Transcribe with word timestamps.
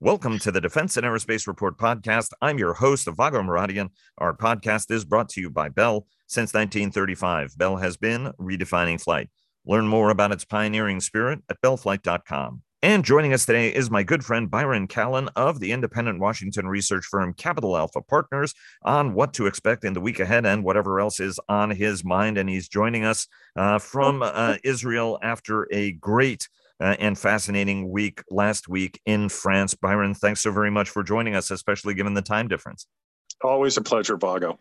Welcome 0.00 0.38
to 0.40 0.52
the 0.52 0.60
Defense 0.60 0.96
and 0.96 1.04
Aerospace 1.04 1.48
Report 1.48 1.76
podcast. 1.76 2.28
I'm 2.40 2.56
your 2.56 2.72
host, 2.72 3.08
Vago 3.08 3.42
Muradian. 3.42 3.88
Our 4.16 4.32
podcast 4.32 4.92
is 4.92 5.04
brought 5.04 5.28
to 5.30 5.40
you 5.40 5.50
by 5.50 5.70
Bell. 5.70 6.06
Since 6.28 6.54
1935, 6.54 7.58
Bell 7.58 7.78
has 7.78 7.96
been 7.96 8.30
redefining 8.38 9.02
flight. 9.02 9.28
Learn 9.66 9.88
more 9.88 10.10
about 10.10 10.30
its 10.30 10.44
pioneering 10.44 11.00
spirit 11.00 11.40
at 11.50 11.60
bellflight.com. 11.62 12.62
And 12.80 13.04
joining 13.04 13.32
us 13.32 13.44
today 13.44 13.74
is 13.74 13.90
my 13.90 14.04
good 14.04 14.24
friend 14.24 14.48
Byron 14.48 14.86
Callan 14.86 15.30
of 15.34 15.58
the 15.58 15.72
independent 15.72 16.20
Washington 16.20 16.68
research 16.68 17.04
firm 17.04 17.34
Capital 17.34 17.76
Alpha 17.76 18.00
Partners 18.00 18.54
on 18.84 19.14
what 19.14 19.32
to 19.34 19.46
expect 19.46 19.84
in 19.84 19.94
the 19.94 20.00
week 20.00 20.20
ahead 20.20 20.46
and 20.46 20.62
whatever 20.62 21.00
else 21.00 21.18
is 21.18 21.40
on 21.48 21.70
his 21.70 22.04
mind. 22.04 22.38
And 22.38 22.48
he's 22.48 22.68
joining 22.68 23.04
us 23.04 23.26
uh, 23.56 23.80
from 23.80 24.22
uh, 24.22 24.58
Israel 24.62 25.18
after 25.24 25.66
a 25.72 25.90
great 25.90 26.48
uh, 26.80 26.96
and 26.98 27.18
fascinating 27.18 27.90
week 27.90 28.22
last 28.30 28.68
week 28.68 29.00
in 29.06 29.28
France. 29.28 29.74
Byron, 29.74 30.14
thanks 30.14 30.40
so 30.40 30.50
very 30.50 30.70
much 30.70 30.90
for 30.90 31.02
joining 31.02 31.34
us, 31.34 31.50
especially 31.50 31.94
given 31.94 32.14
the 32.14 32.22
time 32.22 32.48
difference. 32.48 32.86
Always 33.42 33.76
a 33.76 33.82
pleasure, 33.82 34.16
Vago. 34.16 34.58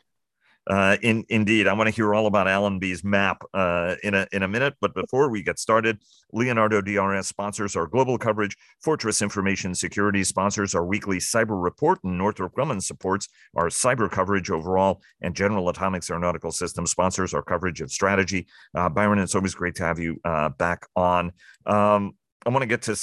Uh, 0.70 0.98
in, 1.02 1.26
indeed, 1.30 1.67
I 1.67 1.73
want 1.73 1.88
to 1.88 1.95
hear 1.95 2.13
all 2.13 2.27
about 2.27 2.48
Allenby's 2.48 3.03
map 3.03 3.41
uh, 3.53 3.95
in 4.03 4.13
a 4.13 4.27
in 4.31 4.44
a 4.44 4.48
minute. 4.48 4.75
But 4.81 4.94
before 4.94 5.30
we 5.30 5.41
get 5.41 5.59
started, 5.59 5.99
Leonardo 6.34 6.81
DRS 6.81 7.27
sponsors 7.27 7.75
our 7.75 7.88
global 7.88 8.17
coverage. 8.17 8.58
Fortress 8.84 9.22
Information 9.22 9.73
Security 9.73 10.23
sponsors 10.23 10.75
our 10.75 10.85
weekly 10.85 11.17
cyber 11.17 11.61
report, 11.61 11.99
and 12.03 12.17
Northrop 12.17 12.53
Grumman 12.53 12.81
supports 12.81 13.30
our 13.55 13.67
cyber 13.67 14.11
coverage 14.11 14.49
overall. 14.49 15.02
And 15.22 15.35
General 15.35 15.70
Atomics 15.70 16.09
Aeronautical 16.09 16.52
Systems 16.52 16.91
sponsors 16.91 17.34
our 17.34 17.44
coverage 17.44 17.81
of 17.81 17.91
strategy. 17.91 18.47
Uh, 18.75 18.89
Byron, 18.89 19.20
it's 19.20 19.36
always 19.36 19.55
great 19.55 19.75
to 19.75 19.84
have 19.84 19.99
you 19.99 20.20
uh, 20.25 20.49
back 20.49 20.86
on. 20.95 21.31
Um, 21.66 22.13
I 22.48 22.50
want 22.50 22.62
to 22.62 22.68
get 22.68 22.82
to 22.84 22.96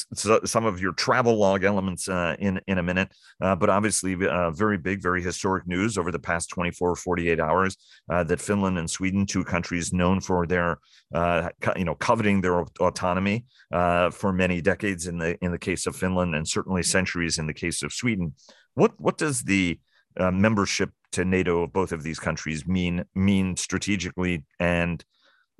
some 0.46 0.64
of 0.64 0.80
your 0.80 0.92
travel 0.92 1.36
log 1.36 1.64
elements 1.64 2.08
uh, 2.08 2.34
in 2.38 2.62
in 2.66 2.78
a 2.78 2.82
minute, 2.82 3.12
uh, 3.42 3.54
but 3.54 3.68
obviously, 3.68 4.16
uh, 4.26 4.50
very 4.52 4.78
big, 4.78 5.02
very 5.02 5.22
historic 5.22 5.66
news 5.66 5.98
over 5.98 6.10
the 6.10 6.18
past 6.18 6.48
24, 6.48 6.92
or 6.92 6.96
48 6.96 7.38
hours 7.38 7.76
uh, 8.08 8.24
that 8.24 8.40
Finland 8.40 8.78
and 8.78 8.90
Sweden, 8.90 9.26
two 9.26 9.44
countries 9.44 9.92
known 9.92 10.20
for 10.20 10.46
their, 10.46 10.78
uh, 11.14 11.50
you 11.76 11.84
know, 11.84 11.94
coveting 11.94 12.40
their 12.40 12.64
autonomy 12.80 13.44
uh, 13.70 14.08
for 14.08 14.32
many 14.32 14.62
decades 14.62 15.06
in 15.06 15.18
the 15.18 15.36
in 15.44 15.52
the 15.52 15.58
case 15.58 15.86
of 15.86 15.94
Finland, 15.94 16.34
and 16.34 16.48
certainly 16.48 16.82
centuries 16.82 17.36
in 17.36 17.46
the 17.46 17.54
case 17.54 17.82
of 17.82 17.92
Sweden. 17.92 18.34
What 18.72 18.98
what 18.98 19.18
does 19.18 19.42
the 19.42 19.78
membership 20.18 20.90
to 21.12 21.24
NATO 21.24 21.64
of 21.64 21.72
both 21.74 21.92
of 21.92 22.02
these 22.02 22.18
countries 22.18 22.66
mean 22.66 23.04
mean 23.14 23.56
strategically 23.56 24.44
and 24.58 25.04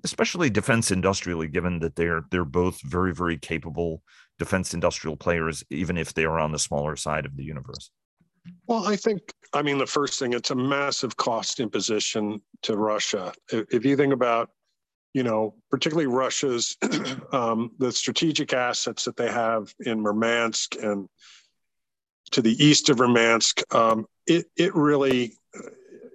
especially 0.04 0.50
defense 0.50 0.90
industrially, 0.90 1.48
given 1.48 1.80
that 1.80 1.96
they're 1.96 2.24
they're 2.30 2.44
both 2.44 2.80
very 2.82 3.12
very 3.12 3.36
capable 3.36 4.02
defense 4.38 4.74
industrial 4.74 5.16
players, 5.16 5.64
even 5.70 5.96
if 5.96 6.14
they 6.14 6.24
are 6.24 6.38
on 6.38 6.52
the 6.52 6.58
smaller 6.58 6.96
side 6.96 7.26
of 7.26 7.36
the 7.36 7.44
universe. 7.44 7.90
Well, 8.66 8.86
I 8.86 8.96
think 8.96 9.20
I 9.52 9.62
mean 9.62 9.78
the 9.78 9.86
first 9.86 10.18
thing 10.18 10.34
it's 10.34 10.50
a 10.50 10.54
massive 10.54 11.16
cost 11.16 11.60
imposition 11.60 12.40
to 12.62 12.76
Russia. 12.76 13.32
If 13.50 13.84
you 13.84 13.96
think 13.96 14.12
about 14.12 14.50
you 15.14 15.22
know, 15.22 15.54
particularly 15.70 16.08
Russia's 16.08 16.76
um, 17.32 17.70
the 17.78 17.92
strategic 17.92 18.52
assets 18.52 19.04
that 19.04 19.16
they 19.16 19.30
have 19.30 19.72
in 19.78 20.00
Murmansk 20.00 20.74
and 20.82 21.08
to 22.32 22.42
the 22.42 22.62
east 22.62 22.88
of 22.88 22.98
Murmansk, 22.98 23.62
um, 23.72 24.06
it 24.26 24.46
it 24.56 24.74
really 24.74 25.34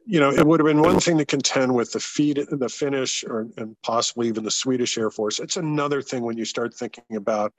you 0.09 0.19
know, 0.19 0.31
it 0.31 0.43
would 0.43 0.59
have 0.59 0.65
been 0.65 0.81
one 0.81 0.99
thing 0.99 1.19
to 1.19 1.25
contend 1.25 1.75
with 1.75 1.91
the 1.91 1.99
feed, 1.99 2.43
the 2.49 2.67
Finnish, 2.67 3.23
or 3.23 3.47
and 3.57 3.75
possibly 3.83 4.27
even 4.27 4.43
the 4.43 4.49
Swedish 4.49 4.97
Air 4.97 5.11
Force. 5.11 5.39
It's 5.39 5.55
another 5.55 6.01
thing 6.01 6.23
when 6.23 6.35
you 6.35 6.45
start 6.45 6.73
thinking 6.73 7.15
about 7.15 7.53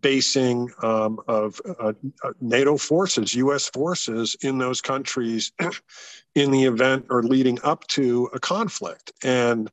basing 0.00 0.68
um, 0.82 1.20
of 1.28 1.60
uh, 1.80 1.92
uh 2.24 2.32
NATO 2.40 2.76
forces, 2.76 3.32
U.S. 3.36 3.68
forces 3.68 4.36
in 4.42 4.58
those 4.58 4.80
countries 4.80 5.52
in 6.34 6.50
the 6.50 6.64
event 6.64 7.06
or 7.10 7.22
leading 7.22 7.60
up 7.62 7.86
to 7.88 8.28
a 8.34 8.40
conflict. 8.40 9.12
And 9.22 9.70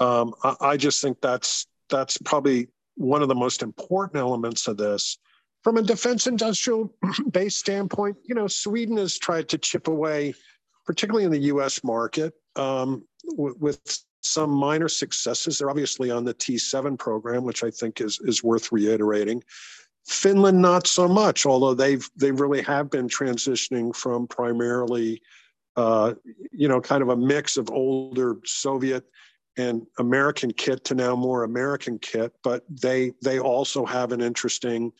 um, 0.00 0.34
I, 0.42 0.56
I 0.60 0.76
just 0.76 1.00
think 1.00 1.20
that's 1.20 1.68
that's 1.88 2.18
probably 2.18 2.66
one 2.96 3.22
of 3.22 3.28
the 3.28 3.36
most 3.36 3.62
important 3.62 4.18
elements 4.18 4.66
of 4.66 4.76
this. 4.76 5.18
From 5.62 5.76
a 5.76 5.82
defense 5.82 6.26
industrial 6.26 6.92
base 7.30 7.54
standpoint, 7.54 8.16
you 8.24 8.34
know, 8.34 8.48
Sweden 8.48 8.96
has 8.96 9.16
tried 9.16 9.48
to 9.50 9.58
chip 9.58 9.86
away 9.86 10.34
particularly 10.90 11.24
in 11.24 11.30
the 11.30 11.52
US 11.54 11.84
market, 11.84 12.34
um, 12.56 13.04
w- 13.36 13.54
with 13.60 13.80
some 14.22 14.50
minor 14.50 14.88
successes. 14.88 15.56
They're 15.56 15.70
obviously 15.70 16.10
on 16.10 16.24
the 16.24 16.34
T7 16.34 16.98
program, 16.98 17.44
which 17.44 17.62
I 17.62 17.70
think 17.70 18.00
is, 18.00 18.18
is 18.24 18.42
worth 18.42 18.72
reiterating. 18.72 19.40
Finland, 20.08 20.60
not 20.60 20.88
so 20.88 21.06
much, 21.06 21.46
although 21.46 21.74
they've 21.74 22.10
they 22.16 22.32
really 22.32 22.60
have 22.62 22.90
been 22.90 23.06
transitioning 23.06 23.94
from 23.94 24.26
primarily, 24.26 25.22
uh, 25.76 26.14
you 26.50 26.66
know, 26.66 26.80
kind 26.80 27.02
of 27.04 27.10
a 27.10 27.16
mix 27.16 27.56
of 27.56 27.70
older 27.70 28.38
Soviet 28.44 29.04
and 29.56 29.86
American 30.00 30.52
kit 30.52 30.82
to 30.86 30.96
now 30.96 31.14
more 31.14 31.44
American 31.44 32.00
kit. 32.00 32.32
But 32.42 32.64
they 32.68 33.12
they 33.22 33.38
also 33.38 33.84
have 33.84 34.10
an 34.10 34.20
interesting 34.20 34.90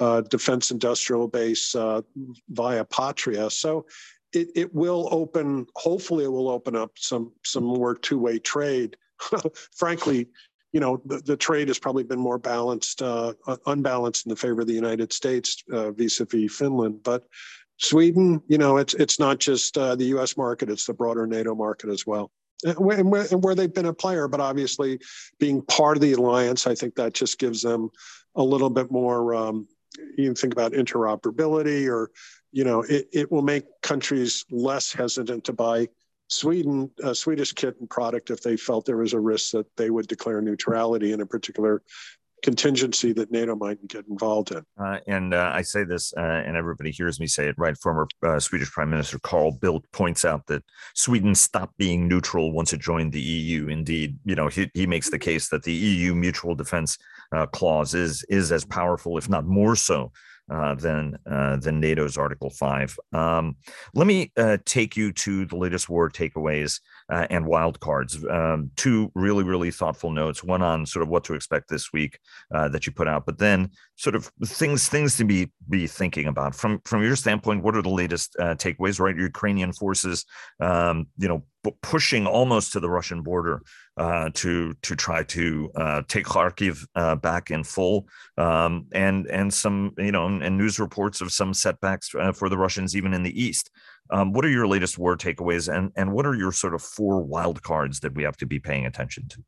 uh, 0.00 0.22
defense 0.22 0.72
industrial 0.72 1.28
base 1.28 1.74
uh, 1.76 2.02
via 2.48 2.84
Patria. 2.84 3.48
So 3.50 3.86
it, 4.36 4.48
it 4.54 4.74
will 4.74 5.08
open, 5.10 5.66
hopefully 5.74 6.24
it 6.24 6.32
will 6.32 6.48
open 6.48 6.76
up 6.76 6.92
some, 6.96 7.32
some 7.44 7.64
more 7.64 7.94
two-way 7.94 8.38
trade. 8.38 8.96
Frankly, 9.74 10.28
you 10.72 10.80
know, 10.80 11.00
the, 11.06 11.18
the 11.18 11.36
trade 11.36 11.68
has 11.68 11.78
probably 11.78 12.04
been 12.04 12.18
more 12.18 12.38
balanced, 12.38 13.00
uh, 13.00 13.32
unbalanced 13.66 14.26
in 14.26 14.30
the 14.30 14.36
favor 14.36 14.60
of 14.60 14.66
the 14.66 14.74
United 14.74 15.12
States 15.12 15.64
uh, 15.72 15.90
vis-a-vis 15.92 16.54
Finland. 16.54 17.02
But 17.02 17.24
Sweden, 17.78 18.42
you 18.46 18.58
know, 18.58 18.76
it's 18.76 18.94
it's 18.94 19.18
not 19.18 19.38
just 19.38 19.76
uh, 19.76 19.94
the 19.96 20.06
U.S. 20.16 20.36
market; 20.36 20.70
it's 20.70 20.86
the 20.86 20.94
broader 20.94 21.26
NATO 21.26 21.54
market 21.54 21.90
as 21.90 22.06
well, 22.06 22.30
and 22.64 22.78
where, 23.10 23.26
and 23.30 23.44
where, 23.44 23.54
they've 23.54 23.72
been 23.72 23.86
a 23.86 23.92
player. 23.92 24.28
But 24.28 24.40
obviously, 24.40 24.98
being 25.38 25.62
part 25.62 25.96
of 25.96 26.00
the 26.00 26.12
alliance, 26.12 26.66
I 26.66 26.74
think 26.74 26.94
that 26.94 27.12
just 27.12 27.38
gives 27.38 27.62
them 27.62 27.90
a 28.34 28.42
little 28.42 28.70
bit 28.70 28.90
more. 28.90 29.34
Um, 29.34 29.68
you 30.16 30.34
think 30.34 30.52
about 30.52 30.72
interoperability 30.72 31.88
or 31.88 32.10
you 32.52 32.64
know, 32.64 32.82
it, 32.82 33.08
it 33.12 33.30
will 33.30 33.42
make 33.42 33.64
countries 33.82 34.44
less 34.50 34.92
hesitant 34.92 35.44
to 35.44 35.52
buy 35.52 35.88
Sweden, 36.28 36.90
a 37.02 37.14
Swedish 37.14 37.52
kit 37.52 37.76
and 37.78 37.88
product 37.88 38.30
if 38.30 38.42
they 38.42 38.56
felt 38.56 38.84
there 38.84 38.96
was 38.96 39.12
a 39.12 39.20
risk 39.20 39.52
that 39.52 39.66
they 39.76 39.90
would 39.90 40.08
declare 40.08 40.40
neutrality 40.40 41.12
in 41.12 41.20
a 41.20 41.26
particular 41.26 41.82
contingency 42.42 43.12
that 43.12 43.30
NATO 43.30 43.56
might 43.56 43.86
get 43.88 44.06
involved 44.08 44.52
in. 44.52 44.62
Uh, 44.78 44.98
and 45.06 45.34
uh, 45.34 45.50
I 45.54 45.62
say 45.62 45.84
this, 45.84 46.12
uh, 46.16 46.20
and 46.20 46.56
everybody 46.56 46.90
hears 46.90 47.18
me 47.18 47.26
say 47.26 47.48
it, 47.48 47.56
right? 47.58 47.76
Former 47.76 48.06
uh, 48.22 48.38
Swedish 48.38 48.70
Prime 48.70 48.90
Minister 48.90 49.18
Carl 49.20 49.58
Bildt 49.58 49.82
points 49.92 50.24
out 50.24 50.46
that 50.46 50.62
Sweden 50.94 51.34
stopped 51.34 51.76
being 51.78 52.06
neutral 52.06 52.52
once 52.52 52.72
it 52.72 52.80
joined 52.80 53.12
the 53.12 53.20
EU. 53.20 53.68
Indeed, 53.68 54.18
you 54.24 54.34
know, 54.34 54.48
he, 54.48 54.70
he 54.74 54.86
makes 54.86 55.10
the 55.10 55.18
case 55.18 55.48
that 55.48 55.62
the 55.62 55.72
EU 55.72 56.14
mutual 56.14 56.54
defense 56.54 56.98
uh, 57.32 57.46
clause 57.46 57.94
is 57.94 58.24
is 58.28 58.52
as 58.52 58.64
powerful, 58.64 59.18
if 59.18 59.28
not 59.28 59.44
more 59.44 59.74
so, 59.74 60.12
uh, 60.50 60.74
than 60.74 61.18
uh, 61.30 61.56
than 61.56 61.80
NATO's 61.80 62.16
Article 62.16 62.50
Five. 62.50 62.96
Um, 63.12 63.56
let 63.94 64.06
me 64.06 64.32
uh, 64.36 64.58
take 64.64 64.96
you 64.96 65.12
to 65.12 65.44
the 65.46 65.56
latest 65.56 65.88
war 65.88 66.10
takeaways 66.10 66.80
uh, 67.10 67.26
and 67.30 67.46
wildcards. 67.46 68.28
Um, 68.30 68.70
two 68.76 69.10
really 69.14 69.44
really 69.44 69.70
thoughtful 69.70 70.10
notes. 70.10 70.42
One 70.42 70.62
on 70.62 70.86
sort 70.86 71.02
of 71.02 71.08
what 71.08 71.24
to 71.24 71.34
expect 71.34 71.68
this 71.68 71.92
week 71.92 72.18
uh, 72.54 72.68
that 72.68 72.86
you 72.86 72.92
put 72.92 73.08
out, 73.08 73.26
but 73.26 73.38
then 73.38 73.70
sort 73.96 74.14
of 74.14 74.30
things 74.44 74.88
things 74.88 75.16
to 75.16 75.24
be 75.24 75.50
be 75.68 75.86
thinking 75.86 76.26
about 76.26 76.54
from 76.54 76.80
from 76.84 77.02
your 77.02 77.16
standpoint. 77.16 77.62
What 77.62 77.76
are 77.76 77.82
the 77.82 77.88
latest 77.88 78.36
uh, 78.38 78.54
takeaways? 78.54 79.00
Right, 79.00 79.16
Ukrainian 79.16 79.72
forces, 79.72 80.24
um, 80.60 81.06
you 81.18 81.28
know, 81.28 81.44
pushing 81.82 82.26
almost 82.26 82.72
to 82.72 82.80
the 82.80 82.90
Russian 82.90 83.22
border 83.22 83.62
uh, 83.96 84.30
to 84.34 84.74
to 84.82 84.96
try 84.96 85.22
to 85.24 85.70
uh, 85.74 86.02
take 86.08 86.26
Kharkiv 86.26 86.86
uh, 86.94 87.16
back 87.16 87.50
in 87.50 87.64
full, 87.64 88.06
um, 88.36 88.86
and 88.92 89.26
and 89.26 89.52
some 89.52 89.92
you 89.98 90.12
know 90.12 90.26
and 90.26 90.58
news 90.58 90.78
reports 90.78 91.20
of 91.20 91.32
some 91.32 91.54
setbacks 91.54 92.14
uh, 92.14 92.32
for 92.32 92.48
the 92.48 92.58
Russians 92.58 92.96
even 92.96 93.14
in 93.14 93.22
the 93.22 93.42
east. 93.42 93.70
Um, 94.10 94.32
what 94.32 94.44
are 94.44 94.50
your 94.50 94.66
latest 94.66 94.98
war 94.98 95.16
takeaways, 95.16 95.72
and 95.72 95.92
and 95.96 96.12
what 96.12 96.26
are 96.26 96.34
your 96.34 96.52
sort 96.52 96.74
of 96.74 96.82
four 96.82 97.22
wild 97.22 97.62
cards 97.62 98.00
that 98.00 98.14
we 98.14 98.22
have 98.24 98.36
to 98.38 98.46
be 98.46 98.58
paying 98.58 98.86
attention 98.86 99.28
to? 99.28 99.44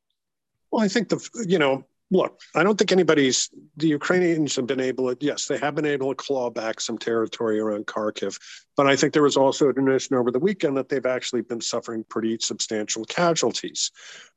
Well, 0.71 0.85
I 0.85 0.89
think 0.89 1.09
the 1.09 1.45
you 1.47 1.59
know 1.59 1.85
look, 2.11 2.41
I 2.55 2.63
don't 2.63 2.79
think 2.79 2.93
anybody's, 2.93 3.51
the 3.77 3.89
Ukrainians 3.89 4.57
have 4.57 4.67
been 4.67 4.81
able 4.81 5.15
to, 5.15 5.25
yes, 5.25 5.47
they 5.47 5.59
have 5.59 5.75
been 5.75 5.87
able 5.87 6.11
to 6.11 6.15
claw 6.15 6.51
back 6.51 6.81
some 6.81 6.97
territory 6.97 7.61
around 7.61 7.87
Kharkiv. 7.87 8.39
But 8.77 8.87
I 8.87 8.97
think 8.97 9.13
there 9.13 9.23
was 9.23 9.37
also 9.37 9.69
a 9.69 9.81
notion 9.81 10.17
over 10.17 10.31
the 10.31 10.39
weekend 10.39 10.77
that 10.77 10.89
they've 10.89 11.05
actually 11.05 11.43
been 11.43 11.61
suffering 11.61 12.05
pretty 12.09 12.39
substantial 12.41 13.05
casualties. 13.05 13.91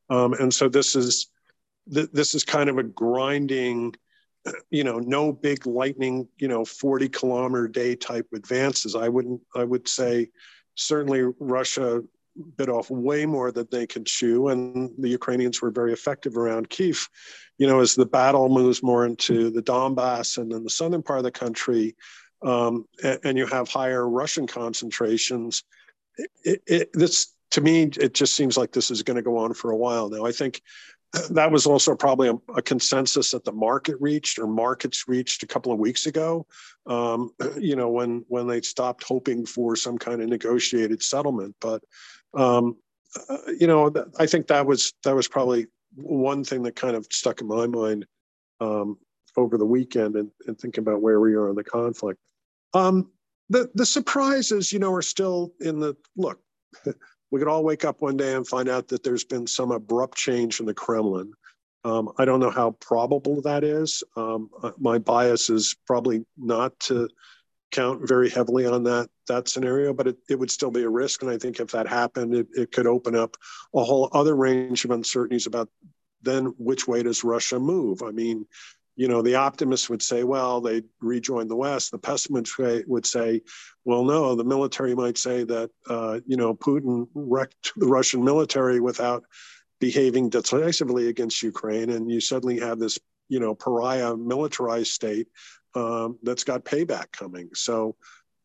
Um, 0.09 0.33
and 0.33 0.53
so 0.53 0.67
this 0.67 0.95
is, 0.95 1.27
this 1.87 2.35
is 2.35 2.43
kind 2.43 2.69
of 2.69 2.77
a 2.77 2.83
grinding, 2.83 3.95
you 4.69 4.83
know, 4.83 4.99
no 4.99 5.31
big 5.31 5.65
lightning, 5.65 6.27
you 6.37 6.47
know, 6.47 6.65
40 6.65 7.09
kilometer 7.09 7.67
day 7.67 7.95
type 7.95 8.27
advances. 8.33 8.95
I 8.95 9.09
wouldn't, 9.09 9.41
I 9.55 9.63
would 9.63 9.87
say 9.87 10.29
certainly 10.75 11.23
Russia 11.39 12.01
bit 12.57 12.69
off 12.69 12.89
way 12.89 13.25
more 13.25 13.51
than 13.51 13.67
they 13.71 13.85
could 13.85 14.05
chew, 14.05 14.47
and 14.47 14.91
the 14.97 15.09
Ukrainians 15.09 15.61
were 15.61 15.71
very 15.71 15.93
effective 15.93 16.37
around 16.37 16.69
Kiev. 16.69 17.07
You 17.57 17.67
know, 17.67 17.79
as 17.81 17.93
the 17.93 18.05
battle 18.05 18.49
moves 18.49 18.81
more 18.81 19.05
into 19.05 19.49
the 19.49 19.61
Donbass 19.61 20.37
and 20.37 20.51
then 20.51 20.63
the 20.63 20.69
southern 20.69 21.03
part 21.03 21.19
of 21.19 21.25
the 21.25 21.31
country, 21.31 21.95
um, 22.41 22.85
and, 23.03 23.19
and, 23.23 23.37
you 23.37 23.45
have 23.45 23.69
higher 23.69 24.09
Russian 24.09 24.47
concentrations, 24.47 25.63
it, 26.43 26.63
it, 26.65 26.89
this 26.93 27.35
to 27.51 27.61
me 27.61 27.83
it 27.83 28.13
just 28.13 28.33
seems 28.33 28.57
like 28.57 28.71
this 28.71 28.89
is 28.89 29.03
going 29.03 29.17
to 29.17 29.21
go 29.21 29.37
on 29.37 29.53
for 29.53 29.71
a 29.71 29.77
while 29.77 30.09
now. 30.09 30.25
I 30.25 30.31
think 30.31 30.61
that 31.31 31.51
was 31.51 31.65
also 31.65 31.95
probably 31.95 32.29
a, 32.29 32.35
a, 32.55 32.61
consensus 32.61 33.31
that 33.31 33.43
the 33.43 33.51
market 33.51 33.97
reached 33.99 34.39
or 34.39 34.47
markets 34.47 35.07
reached 35.07 35.43
a 35.43 35.47
couple 35.47 35.71
of 35.71 35.79
weeks 35.79 36.05
ago. 36.05 36.47
Um, 36.85 37.31
you 37.59 37.75
know, 37.75 37.89
when 37.89 38.23
when 38.27 38.47
they 38.47 38.61
stopped 38.61 39.03
hoping 39.03 39.45
for 39.45 39.75
some 39.75 39.97
kind 39.97 40.21
of 40.21 40.29
negotiated 40.29 41.03
settlement, 41.03 41.55
but 41.59 41.83
um, 42.33 42.77
uh, 43.29 43.37
you 43.59 43.67
know, 43.67 43.93
I 44.19 44.25
think 44.25 44.47
that 44.47 44.65
was 44.65 44.93
that 45.03 45.15
was 45.15 45.27
probably 45.27 45.67
one 45.95 46.43
thing 46.43 46.63
that 46.63 46.75
kind 46.75 46.95
of 46.95 47.05
stuck 47.11 47.41
in 47.41 47.47
my 47.47 47.67
mind 47.67 48.05
um, 48.61 48.97
over 49.35 49.57
the 49.57 49.65
weekend 49.65 50.15
and, 50.15 50.31
and 50.47 50.57
thinking 50.57 50.81
about 50.81 51.01
where 51.01 51.19
we 51.19 51.33
are 51.33 51.49
in 51.49 51.55
the 51.55 51.63
conflict. 51.63 52.19
Um, 52.73 53.11
the 53.49 53.69
the 53.75 53.85
surprises, 53.85 54.71
you 54.71 54.79
know, 54.79 54.93
are 54.93 55.01
still 55.01 55.53
in 55.59 55.79
the 55.79 55.95
look. 56.15 56.39
we 57.31 57.39
could 57.39 57.47
all 57.47 57.63
wake 57.63 57.85
up 57.85 58.01
one 58.01 58.17
day 58.17 58.35
and 58.35 58.47
find 58.47 58.69
out 58.69 58.89
that 58.89 59.03
there's 59.03 59.23
been 59.23 59.47
some 59.47 59.71
abrupt 59.71 60.17
change 60.17 60.59
in 60.59 60.65
the 60.65 60.73
Kremlin. 60.73 61.33
Um, 61.83 62.11
I 62.17 62.25
don't 62.25 62.39
know 62.39 62.51
how 62.51 62.71
probable 62.71 63.41
that 63.41 63.63
is. 63.63 64.03
Um, 64.15 64.49
uh, 64.61 64.71
my 64.77 64.99
bias 64.99 65.49
is 65.49 65.75
probably 65.87 66.25
not 66.37 66.79
to 66.81 67.09
count 67.71 68.07
very 68.07 68.29
heavily 68.29 68.65
on 68.65 68.83
that 68.83 69.09
that 69.27 69.47
scenario, 69.47 69.93
but 69.93 70.07
it, 70.07 70.17
it 70.29 70.37
would 70.37 70.51
still 70.51 70.71
be 70.71 70.83
a 70.83 70.89
risk. 70.89 71.21
And 71.21 71.31
I 71.31 71.37
think 71.37 71.59
if 71.59 71.71
that 71.71 71.87
happened, 71.87 72.35
it, 72.35 72.47
it 72.53 72.71
could 72.71 72.85
open 72.85 73.15
up 73.15 73.37
a 73.73 73.83
whole 73.83 74.09
other 74.11 74.35
range 74.35 74.83
of 74.83 74.91
uncertainties 74.91 75.47
about 75.47 75.69
then 76.21 76.53
which 76.57 76.87
way 76.87 77.01
does 77.01 77.23
Russia 77.23 77.59
move? 77.59 78.03
I 78.03 78.11
mean, 78.11 78.45
you 79.01 79.07
know, 79.07 79.23
the 79.23 79.33
optimists 79.33 79.89
would 79.89 80.03
say, 80.03 80.23
well, 80.23 80.61
they 80.61 80.83
rejoin 80.99 81.47
the 81.47 81.55
West. 81.55 81.89
The 81.89 81.97
pessimists 81.97 82.55
would 82.85 83.03
say, 83.03 83.41
well, 83.83 84.05
no, 84.05 84.35
the 84.35 84.43
military 84.43 84.93
might 84.93 85.17
say 85.17 85.43
that, 85.43 85.71
uh, 85.89 86.19
you 86.27 86.37
know, 86.37 86.53
Putin 86.53 87.07
wrecked 87.15 87.71
the 87.75 87.87
Russian 87.87 88.23
military 88.23 88.79
without 88.79 89.23
behaving 89.79 90.29
decisively 90.29 91.07
against 91.07 91.41
Ukraine. 91.41 91.89
And 91.89 92.11
you 92.11 92.21
suddenly 92.21 92.59
have 92.59 92.77
this, 92.77 92.99
you 93.27 93.39
know, 93.39 93.55
pariah 93.55 94.15
militarized 94.15 94.91
state 94.91 95.29
um, 95.73 96.19
that's 96.21 96.43
got 96.43 96.63
payback 96.63 97.11
coming. 97.11 97.49
So, 97.55 97.95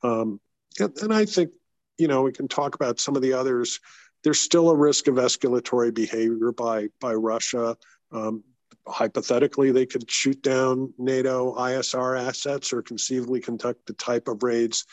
um, 0.03 0.41
and, 0.81 0.97
and 1.03 1.13
I 1.13 1.27
think, 1.27 1.51
you 1.99 2.09
know, 2.09 2.23
we 2.23 2.33
can 2.33 2.49
talk 2.49 2.75
about 2.75 2.99
some 2.99 3.15
of 3.15 3.21
the 3.21 3.35
others. 3.35 3.79
There's 4.25 4.41
still 4.41 4.71
a 4.71 4.75
risk 4.75 5.07
of 5.07 5.17
escalatory 5.17 5.93
behavior 5.93 6.51
by, 6.51 6.89
by 6.99 7.13
Russia. 7.13 7.77
Um, 8.11 8.43
hypothetically, 8.89 9.71
they 9.71 9.87
could 9.87 10.11
shoot 10.11 10.41
down 10.43 10.93
NATO 10.99 11.55
ISR 11.55 12.19
assets 12.21 12.73
or 12.73 12.83
conceivably 12.83 13.41
conduct 13.41 13.87
the 13.87 13.93
type 13.95 14.29
of 14.29 14.43
raids 14.43 14.85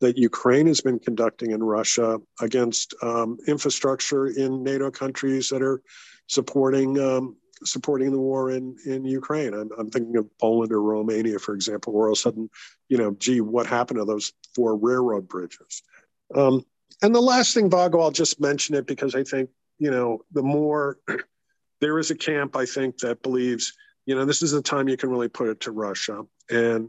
that 0.00 0.16
Ukraine 0.16 0.66
has 0.66 0.80
been 0.80 0.98
conducting 0.98 1.50
in 1.50 1.62
Russia 1.62 2.18
against 2.40 2.94
um, 3.02 3.38
infrastructure 3.46 4.26
in 4.26 4.62
NATO 4.62 4.90
countries 4.90 5.48
that 5.50 5.62
are 5.62 5.82
supporting 6.26 6.98
um, 6.98 7.36
supporting 7.64 8.10
the 8.10 8.18
war 8.18 8.50
in 8.50 8.76
in 8.86 9.04
Ukraine. 9.04 9.54
I'm, 9.54 9.70
I'm, 9.78 9.90
thinking 9.90 10.16
of 10.16 10.26
Poland 10.38 10.72
or 10.72 10.82
Romania, 10.82 11.38
for 11.38 11.54
example, 11.54 11.92
where 11.92 12.08
all 12.08 12.12
of 12.12 12.18
a 12.18 12.20
sudden, 12.20 12.50
you 12.88 12.98
know, 12.98 13.12
gee, 13.18 13.40
what 13.40 13.66
happened 13.66 13.98
to 13.98 14.04
those 14.04 14.32
four 14.54 14.76
railroad 14.76 15.28
bridges? 15.28 15.82
Um, 16.34 16.64
and 17.02 17.14
the 17.14 17.20
last 17.20 17.54
thing, 17.54 17.70
Vago, 17.70 18.00
I'll 18.00 18.10
just 18.10 18.40
mention 18.40 18.74
it 18.74 18.86
because 18.86 19.14
I 19.14 19.24
think 19.24 19.50
you 19.78 19.90
know 19.90 20.24
the 20.32 20.42
more 20.42 20.98
there 21.82 21.98
is 21.98 22.12
a 22.12 22.16
camp, 22.16 22.56
I 22.56 22.64
think, 22.64 22.98
that 22.98 23.22
believes, 23.22 23.74
you 24.06 24.14
know, 24.14 24.24
this 24.24 24.40
is 24.40 24.52
the 24.52 24.62
time 24.62 24.88
you 24.88 24.96
can 24.96 25.10
really 25.10 25.28
put 25.28 25.48
it 25.48 25.60
to 25.62 25.72
Russia. 25.72 26.22
And 26.48 26.88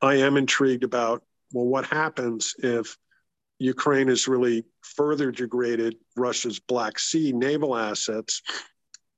I 0.00 0.14
am 0.16 0.38
intrigued 0.38 0.84
about, 0.84 1.22
well, 1.52 1.66
what 1.66 1.84
happens 1.84 2.54
if 2.58 2.96
Ukraine 3.58 4.08
has 4.08 4.26
really 4.26 4.64
further 4.80 5.30
degraded 5.30 5.96
Russia's 6.16 6.58
Black 6.58 6.98
Sea 6.98 7.32
naval 7.32 7.76
assets? 7.76 8.40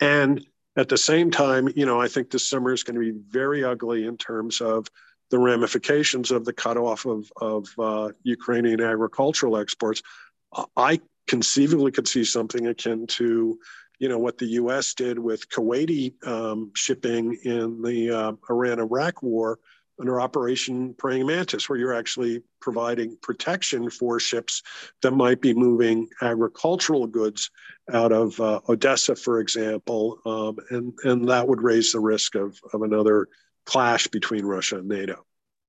And 0.01 0.45
at 0.77 0.89
the 0.89 0.99
same 0.99 1.31
time, 1.31 1.69
you 1.77 1.87
know, 1.87 2.01
I 2.01 2.09
think 2.09 2.31
this 2.31 2.51
summer 2.51 2.73
is 2.73 2.83
going 2.83 2.97
to 2.97 3.13
be 3.13 3.19
very 3.29 3.63
ugly 3.63 4.05
in 4.05 4.17
terms 4.17 4.61
of 4.61 4.89
the 5.31 5.39
ramifications 5.39 6.33
of 6.33 6.45
the 6.45 6.53
cutoff 6.53 7.07
of, 7.07 7.31
of 7.41 7.69
uh, 7.79 8.11
Ukrainian 8.25 8.81
agricultural 8.81 9.59
exports. 9.59 10.03
I 10.77 11.01
conceivably 11.29 11.93
could 11.93 12.09
see 12.09 12.25
something 12.25 12.67
akin 12.67 13.07
to 13.07 13.61
you 13.99 14.09
know 14.09 14.19
what 14.19 14.39
the 14.39 14.47
U.S. 14.47 14.95
did 14.95 15.19
with 15.19 15.49
Kuwaiti 15.49 16.15
um, 16.27 16.71
shipping 16.75 17.39
in 17.45 17.83
the 17.83 18.11
uh, 18.11 18.33
Iran-Iraq 18.49 19.23
war 19.23 19.59
under 20.01 20.21
Operation 20.21 20.95
Praying 20.95 21.27
Mantis, 21.27 21.69
where 21.69 21.79
you're 21.79 21.95
actually 21.95 22.43
providing 22.61 23.17
protection 23.21 23.91
for 23.91 24.21
ships 24.21 24.63
that 25.03 25.11
might 25.11 25.41
be 25.41 25.55
moving 25.55 26.09
agricultural 26.23 27.07
goods 27.07 27.51
out 27.93 28.13
of 28.13 28.39
uh, 28.41 28.61
Odessa, 28.69 29.17
for 29.17 29.41
example, 29.41 30.19
um, 30.25 30.57
and 30.71 30.93
and 31.05 31.29
that 31.29 31.49
would 31.49 31.63
raise 31.63 31.93
the 31.93 32.01
risk 32.01 32.35
of 32.35 32.59
of 32.73 32.83
another 32.83 33.29
clash 33.67 34.07
between 34.07 34.45
Russia 34.47 34.79
and 34.79 34.89
NATO. 34.89 35.25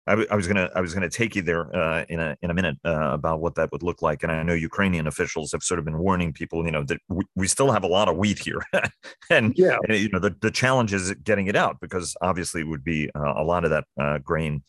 I, 0.09 0.13
w- 0.13 0.27
I 0.31 0.35
was 0.35 0.47
gonna 0.47 0.69
I 0.75 0.81
was 0.81 0.95
gonna 0.95 1.09
take 1.09 1.35
you 1.35 1.43
there 1.43 1.73
uh, 1.75 2.03
in 2.09 2.19
a 2.19 2.35
in 2.41 2.49
a 2.49 2.53
minute 2.53 2.77
uh, 2.83 3.11
about 3.11 3.41
what 3.41 3.53
that 3.55 3.71
would 3.71 3.83
look 3.83 4.01
like, 4.01 4.23
and 4.23 4.31
I 4.31 4.41
know 4.41 4.53
Ukrainian 4.53 5.05
officials 5.05 5.51
have 5.51 5.61
sort 5.61 5.77
of 5.77 5.85
been 5.85 5.99
warning 5.99 6.33
people, 6.33 6.65
you 6.65 6.71
know, 6.71 6.83
that 6.85 6.99
we, 7.07 7.23
we 7.35 7.47
still 7.47 7.71
have 7.71 7.83
a 7.83 7.87
lot 7.87 8.09
of 8.09 8.17
wheat 8.17 8.39
here, 8.39 8.65
and 9.29 9.53
yeah, 9.55 9.77
and, 9.87 9.97
you 9.97 10.09
know, 10.09 10.17
the 10.17 10.35
the 10.41 10.49
challenge 10.49 10.93
is 10.93 11.13
getting 11.23 11.45
it 11.45 11.55
out 11.55 11.79
because 11.79 12.15
obviously 12.21 12.63
would 12.63 12.83
be 12.83 13.07
uh, 13.13 13.33
a 13.37 13.43
lot 13.43 13.63
of 13.63 13.69
that 13.69 13.83
uh, 14.01 14.17
grain 14.17 14.63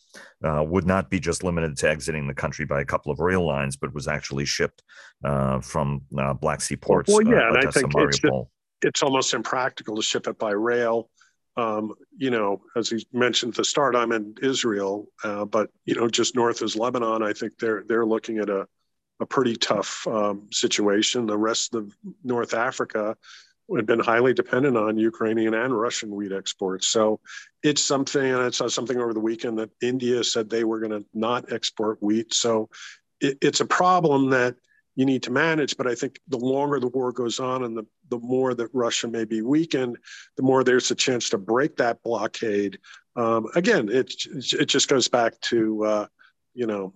uh, 0.44 0.62
would 0.62 0.86
not 0.86 1.08
be 1.08 1.18
just 1.18 1.42
limited 1.42 1.74
to 1.78 1.88
exiting 1.88 2.26
the 2.26 2.34
country 2.34 2.66
by 2.66 2.82
a 2.82 2.84
couple 2.84 3.10
of 3.10 3.18
rail 3.18 3.46
lines, 3.46 3.76
but 3.76 3.94
was 3.94 4.08
actually 4.08 4.44
shipped 4.44 4.82
uh, 5.24 5.58
from 5.60 6.02
Black 6.42 6.60
Sea 6.60 6.76
ports. 6.76 7.10
Well, 7.10 7.26
yeah, 7.26 7.48
and 7.48 7.56
I 7.56 7.70
think 7.70 7.94
it's 8.82 9.02
almost 9.02 9.32
impractical 9.34 9.96
to 9.96 10.02
ship 10.02 10.26
it 10.26 10.38
by 10.38 10.50
rail 10.50 11.08
um, 11.56 11.94
you 12.16 12.30
know, 12.30 12.62
as 12.76 12.90
he 12.90 13.04
mentioned 13.12 13.52
at 13.52 13.56
the 13.58 13.64
start, 13.64 13.96
I'm 13.96 14.12
in 14.12 14.34
Israel, 14.42 15.08
uh, 15.24 15.44
but 15.44 15.70
you 15.84 15.94
know, 15.94 16.08
just 16.08 16.34
north 16.34 16.62
is 16.62 16.76
Lebanon. 16.76 17.22
I 17.22 17.32
think 17.32 17.58
they're 17.58 17.84
they're 17.86 18.06
looking 18.06 18.38
at 18.38 18.48
a 18.48 18.66
a 19.20 19.26
pretty 19.26 19.56
tough 19.56 20.06
um, 20.06 20.48
situation. 20.50 21.26
The 21.26 21.36
rest 21.36 21.74
of 21.74 21.94
North 22.24 22.54
Africa 22.54 23.16
had 23.76 23.86
been 23.86 24.00
highly 24.00 24.34
dependent 24.34 24.76
on 24.76 24.96
Ukrainian 24.98 25.54
and 25.54 25.78
Russian 25.78 26.14
wheat 26.14 26.32
exports. 26.32 26.88
So 26.88 27.20
it's 27.62 27.82
something, 27.82 28.24
and 28.24 28.42
I 28.42 28.50
saw 28.50 28.68
something 28.68 28.98
over 28.98 29.14
the 29.14 29.20
weekend 29.20 29.58
that 29.58 29.70
India 29.80 30.24
said 30.24 30.48
they 30.48 30.64
were 30.64 30.80
going 30.80 30.90
to 30.90 31.06
not 31.14 31.52
export 31.52 32.02
wheat. 32.02 32.34
So 32.34 32.70
it, 33.20 33.38
it's 33.40 33.60
a 33.60 33.66
problem 33.66 34.30
that 34.30 34.56
you 35.00 35.06
need 35.06 35.22
to 35.22 35.30
manage. 35.30 35.78
But 35.78 35.86
I 35.86 35.94
think 35.94 36.20
the 36.28 36.36
longer 36.36 36.78
the 36.78 36.88
war 36.88 37.10
goes 37.10 37.40
on 37.40 37.64
and 37.64 37.74
the, 37.74 37.86
the 38.10 38.18
more 38.18 38.52
that 38.52 38.68
Russia 38.74 39.08
may 39.08 39.24
be 39.24 39.40
weakened, 39.40 39.96
the 40.36 40.42
more 40.42 40.62
there's 40.62 40.90
a 40.90 40.94
chance 40.94 41.30
to 41.30 41.38
break 41.38 41.76
that 41.76 42.02
blockade. 42.02 42.78
Um, 43.16 43.46
again, 43.54 43.88
it, 43.88 44.12
it 44.34 44.66
just 44.66 44.88
goes 44.88 45.08
back 45.08 45.40
to, 45.52 45.84
uh, 45.86 46.06
you 46.52 46.66
know, 46.66 46.92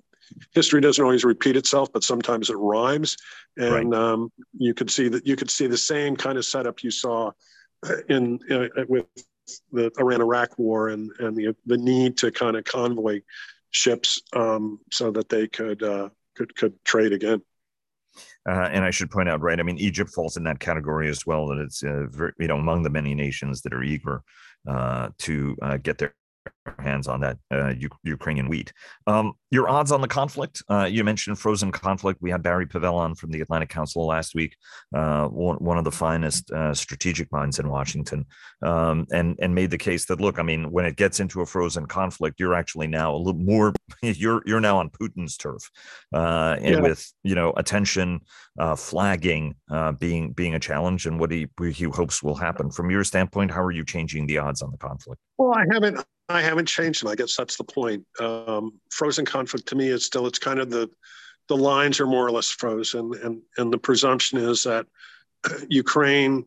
history 0.52 0.82
doesn't 0.82 1.02
always 1.02 1.24
repeat 1.24 1.56
itself, 1.56 1.90
but 1.94 2.04
sometimes 2.04 2.50
it 2.50 2.56
rhymes. 2.56 3.16
And 3.56 3.90
right. 3.92 4.00
um, 4.00 4.30
you 4.52 4.74
could 4.74 4.90
see 4.90 5.08
that 5.08 5.26
you 5.26 5.34
could 5.34 5.50
see 5.50 5.66
the 5.66 5.78
same 5.78 6.14
kind 6.14 6.36
of 6.36 6.44
setup 6.44 6.82
you 6.82 6.90
saw 6.90 7.30
in 8.10 8.38
uh, 8.50 8.84
with 8.86 9.06
the 9.72 9.90
Iran-Iraq 9.98 10.58
war 10.58 10.88
and 10.88 11.10
and 11.20 11.34
the 11.36 11.56
the 11.64 11.78
need 11.78 12.18
to 12.18 12.30
kind 12.30 12.56
of 12.56 12.64
convoy 12.64 13.20
ships 13.70 14.20
um, 14.34 14.80
so 14.90 15.10
that 15.10 15.28
they 15.28 15.46
could 15.46 15.82
uh, 15.82 16.08
could 16.36 16.54
could 16.56 16.74
trade 16.84 17.12
again. 17.12 17.40
Uh, 18.48 18.68
and 18.72 18.84
I 18.84 18.90
should 18.90 19.10
point 19.10 19.28
out, 19.28 19.40
right? 19.40 19.58
I 19.58 19.62
mean, 19.62 19.78
Egypt 19.78 20.10
falls 20.10 20.36
in 20.36 20.44
that 20.44 20.60
category 20.60 21.08
as 21.08 21.24
well. 21.24 21.46
That 21.48 21.58
it's 21.58 21.82
uh, 21.82 22.06
very, 22.10 22.32
you 22.38 22.48
know 22.48 22.56
among 22.56 22.82
the 22.82 22.90
many 22.90 23.14
nations 23.14 23.62
that 23.62 23.72
are 23.72 23.82
eager 23.82 24.22
uh, 24.68 25.10
to 25.18 25.56
uh, 25.62 25.76
get 25.78 25.98
their 25.98 26.14
hands 26.78 27.08
on 27.08 27.20
that 27.20 27.38
uh, 27.52 27.68
U- 27.76 27.88
Ukrainian 28.02 28.48
wheat. 28.48 28.72
Um, 29.06 29.34
your 29.50 29.68
odds 29.68 29.92
on 29.92 30.00
the 30.00 30.08
conflict? 30.08 30.62
Uh, 30.68 30.84
you 30.84 31.04
mentioned 31.04 31.38
frozen 31.38 31.70
conflict. 31.70 32.20
We 32.20 32.30
had 32.30 32.42
Barry 32.42 32.66
Pavel 32.66 32.96
on 32.96 33.14
from 33.14 33.30
the 33.30 33.40
Atlantic 33.40 33.68
Council 33.68 34.06
last 34.06 34.34
week, 34.34 34.56
uh, 34.94 35.28
one, 35.28 35.56
one, 35.56 35.78
of 35.78 35.84
the 35.84 35.92
finest 35.92 36.50
uh, 36.50 36.74
strategic 36.74 37.30
minds 37.30 37.58
in 37.58 37.68
Washington, 37.68 38.26
um, 38.62 39.06
and 39.12 39.38
and 39.40 39.54
made 39.54 39.70
the 39.70 39.78
case 39.78 40.06
that 40.06 40.20
look, 40.20 40.38
I 40.38 40.42
mean, 40.42 40.70
when 40.70 40.86
it 40.86 40.96
gets 40.96 41.20
into 41.20 41.40
a 41.40 41.46
frozen 41.46 41.86
conflict, 41.86 42.40
you're 42.40 42.54
actually 42.54 42.86
now 42.86 43.14
a 43.14 43.18
little 43.18 43.40
more. 43.40 43.72
You're 44.02 44.42
you're 44.44 44.60
now 44.60 44.78
on 44.78 44.90
Putin's 44.90 45.36
turf, 45.36 45.70
uh, 46.12 46.56
and 46.60 46.76
yeah. 46.76 46.80
with 46.80 47.10
you 47.22 47.34
know 47.34 47.52
attention 47.56 48.20
uh, 48.58 48.76
flagging 48.76 49.54
being 49.98 50.32
being 50.32 50.54
a 50.54 50.58
challenge, 50.58 51.06
and 51.06 51.18
what 51.18 51.30
he 51.30 51.48
he 51.72 51.84
hopes 51.84 52.22
will 52.22 52.34
happen. 52.34 52.70
From 52.70 52.90
your 52.90 53.04
standpoint, 53.04 53.50
how 53.50 53.62
are 53.62 53.72
you 53.72 53.84
changing 53.84 54.26
the 54.26 54.38
odds 54.38 54.62
on 54.62 54.70
the 54.70 54.78
conflict? 54.78 55.20
Well, 55.38 55.54
I 55.56 55.64
haven't 55.72 56.04
I 56.28 56.40
haven't 56.40 56.66
changed 56.66 57.02
them. 57.02 57.10
I 57.10 57.14
guess 57.14 57.36
that's 57.36 57.56
the 57.56 57.64
point. 57.64 58.06
Um, 58.20 58.72
frozen 58.90 59.24
conflict 59.24 59.68
to 59.68 59.76
me 59.76 59.88
is 59.88 60.04
still 60.04 60.26
it's 60.26 60.38
kind 60.38 60.58
of 60.58 60.70
the 60.70 60.90
the 61.48 61.56
lines 61.56 62.00
are 62.00 62.06
more 62.06 62.26
or 62.26 62.30
less 62.30 62.50
frozen, 62.50 63.12
and 63.22 63.42
and 63.58 63.72
the 63.72 63.78
presumption 63.78 64.38
is 64.38 64.64
that 64.64 64.86
Ukraine 65.68 66.44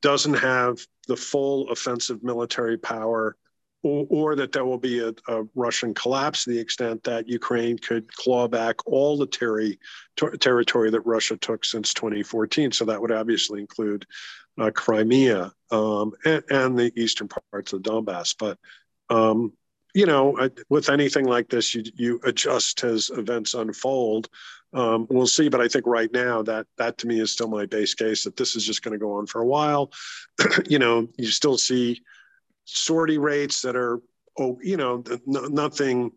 doesn't 0.00 0.34
have 0.34 0.78
the 1.08 1.16
full 1.16 1.70
offensive 1.70 2.22
military 2.22 2.76
power 2.76 3.36
or, 3.82 4.06
or, 4.10 4.36
that 4.36 4.52
there 4.52 4.64
will 4.64 4.78
be 4.78 4.98
a, 4.98 5.14
a, 5.28 5.44
Russian 5.54 5.94
collapse 5.94 6.44
to 6.44 6.50
the 6.50 6.58
extent 6.58 7.04
that 7.04 7.28
Ukraine 7.28 7.78
could 7.78 8.12
claw 8.12 8.48
back 8.48 8.84
all 8.86 9.16
the 9.16 9.26
terri- 9.26 9.78
ter- 10.16 10.36
territory 10.36 10.90
that 10.90 11.02
Russia 11.02 11.36
took 11.36 11.64
since 11.64 11.94
2014. 11.94 12.72
So 12.72 12.84
that 12.86 13.00
would 13.00 13.12
obviously 13.12 13.60
include 13.60 14.04
uh, 14.60 14.72
Crimea 14.74 15.52
um, 15.70 16.12
and, 16.24 16.42
and, 16.50 16.78
the 16.78 16.92
eastern 17.00 17.28
parts 17.52 17.72
of 17.72 17.82
Donbass. 17.82 18.34
But 18.36 18.58
um, 19.10 19.52
you 19.94 20.06
know, 20.06 20.48
with 20.68 20.90
anything 20.90 21.24
like 21.24 21.48
this, 21.48 21.74
you 21.74 21.82
you 21.94 22.20
adjust 22.24 22.84
as 22.84 23.10
events 23.10 23.54
unfold. 23.54 24.28
Um, 24.74 25.06
we'll 25.08 25.26
see, 25.26 25.48
but 25.48 25.60
I 25.60 25.68
think 25.68 25.86
right 25.86 26.12
now 26.12 26.42
that 26.42 26.66
that 26.76 26.98
to 26.98 27.06
me 27.06 27.20
is 27.20 27.32
still 27.32 27.48
my 27.48 27.66
base 27.66 27.94
case 27.94 28.24
that 28.24 28.36
this 28.36 28.54
is 28.54 28.64
just 28.64 28.82
going 28.82 28.92
to 28.92 28.98
go 28.98 29.14
on 29.14 29.26
for 29.26 29.40
a 29.40 29.46
while. 29.46 29.90
you 30.68 30.78
know, 30.78 31.08
you 31.16 31.26
still 31.26 31.56
see 31.56 32.02
sortie 32.64 33.18
rates 33.18 33.62
that 33.62 33.76
are, 33.76 34.00
oh, 34.38 34.58
you 34.62 34.76
know, 34.76 35.02
nothing 35.26 36.12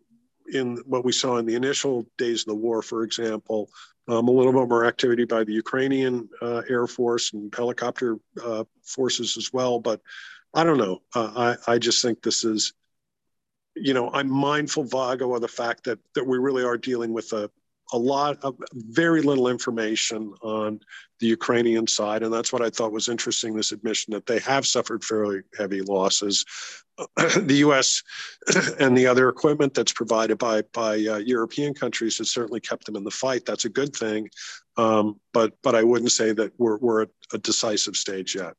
in 0.52 0.76
what 0.86 1.04
we 1.04 1.12
saw 1.12 1.38
in 1.38 1.46
the 1.46 1.54
initial 1.54 2.06
days 2.18 2.42
of 2.42 2.48
the 2.48 2.54
war, 2.54 2.82
for 2.82 3.04
example. 3.04 3.70
Um, 4.08 4.28
a 4.28 4.32
little 4.32 4.52
bit 4.52 4.68
more 4.68 4.84
activity 4.84 5.24
by 5.24 5.44
the 5.44 5.52
Ukrainian 5.52 6.28
uh, 6.42 6.62
Air 6.68 6.86
Force 6.86 7.32
and 7.32 7.54
helicopter 7.54 8.18
uh, 8.44 8.64
forces 8.84 9.36
as 9.36 9.52
well, 9.52 9.78
but 9.78 10.00
I 10.52 10.64
don't 10.64 10.78
know. 10.78 11.02
Uh, 11.14 11.56
I 11.66 11.74
I 11.74 11.78
just 11.78 12.02
think 12.02 12.20
this 12.20 12.44
is 12.44 12.74
you 13.74 13.94
know, 13.94 14.10
I'm 14.12 14.30
mindful, 14.30 14.84
Vago, 14.84 15.34
of 15.34 15.40
the 15.40 15.48
fact 15.48 15.84
that 15.84 15.98
that 16.14 16.26
we 16.26 16.38
really 16.38 16.64
are 16.64 16.78
dealing 16.78 17.12
with 17.12 17.32
a 17.32 17.50
a 17.92 17.98
lot 17.98 18.38
of 18.42 18.56
very 18.72 19.20
little 19.20 19.48
information 19.48 20.32
on 20.40 20.80
the 21.20 21.26
Ukrainian 21.26 21.86
side, 21.86 22.22
and 22.22 22.32
that's 22.32 22.52
what 22.52 22.62
I 22.62 22.70
thought 22.70 22.92
was 22.92 23.08
interesting. 23.08 23.54
This 23.54 23.72
admission 23.72 24.12
that 24.14 24.26
they 24.26 24.38
have 24.40 24.66
suffered 24.66 25.04
fairly 25.04 25.42
heavy 25.58 25.82
losses. 25.82 26.44
the 27.16 27.56
U.S. 27.58 28.02
and 28.80 28.96
the 28.96 29.06
other 29.06 29.28
equipment 29.28 29.74
that's 29.74 29.92
provided 29.92 30.38
by 30.38 30.62
by 30.72 30.94
uh, 30.94 31.18
European 31.18 31.74
countries 31.74 32.18
has 32.18 32.30
certainly 32.30 32.60
kept 32.60 32.86
them 32.86 32.96
in 32.96 33.04
the 33.04 33.10
fight. 33.10 33.44
That's 33.44 33.64
a 33.64 33.70
good 33.70 33.94
thing, 33.94 34.28
um, 34.76 35.20
but 35.32 35.52
but 35.62 35.74
I 35.74 35.82
wouldn't 35.82 36.12
say 36.12 36.32
that 36.32 36.52
we're 36.58 36.78
we're 36.78 37.02
at 37.02 37.10
a 37.32 37.38
decisive 37.38 37.96
stage 37.96 38.34
yet 38.34 38.54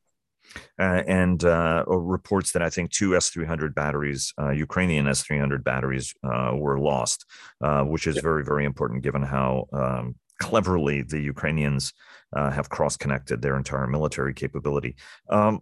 uh, 0.78 1.02
and 1.06 1.44
uh, 1.44 1.84
reports 1.86 2.52
that 2.52 2.62
I 2.62 2.70
think 2.70 2.90
two 2.90 3.16
S 3.16 3.30
three 3.30 3.46
hundred 3.46 3.74
batteries, 3.74 4.32
uh, 4.40 4.50
Ukrainian 4.50 5.08
S 5.08 5.22
three 5.22 5.38
hundred 5.38 5.64
batteries, 5.64 6.14
uh, 6.22 6.52
were 6.54 6.78
lost, 6.78 7.26
uh, 7.60 7.82
which 7.82 8.06
is 8.06 8.18
very 8.18 8.44
very 8.44 8.64
important 8.64 9.02
given 9.02 9.22
how 9.22 9.66
um, 9.72 10.16
cleverly 10.40 11.02
the 11.02 11.20
Ukrainians 11.20 11.92
uh, 12.36 12.50
have 12.50 12.68
cross 12.68 12.96
connected 12.96 13.40
their 13.40 13.56
entire 13.56 13.86
military 13.86 14.34
capability. 14.34 14.96
Um, 15.30 15.60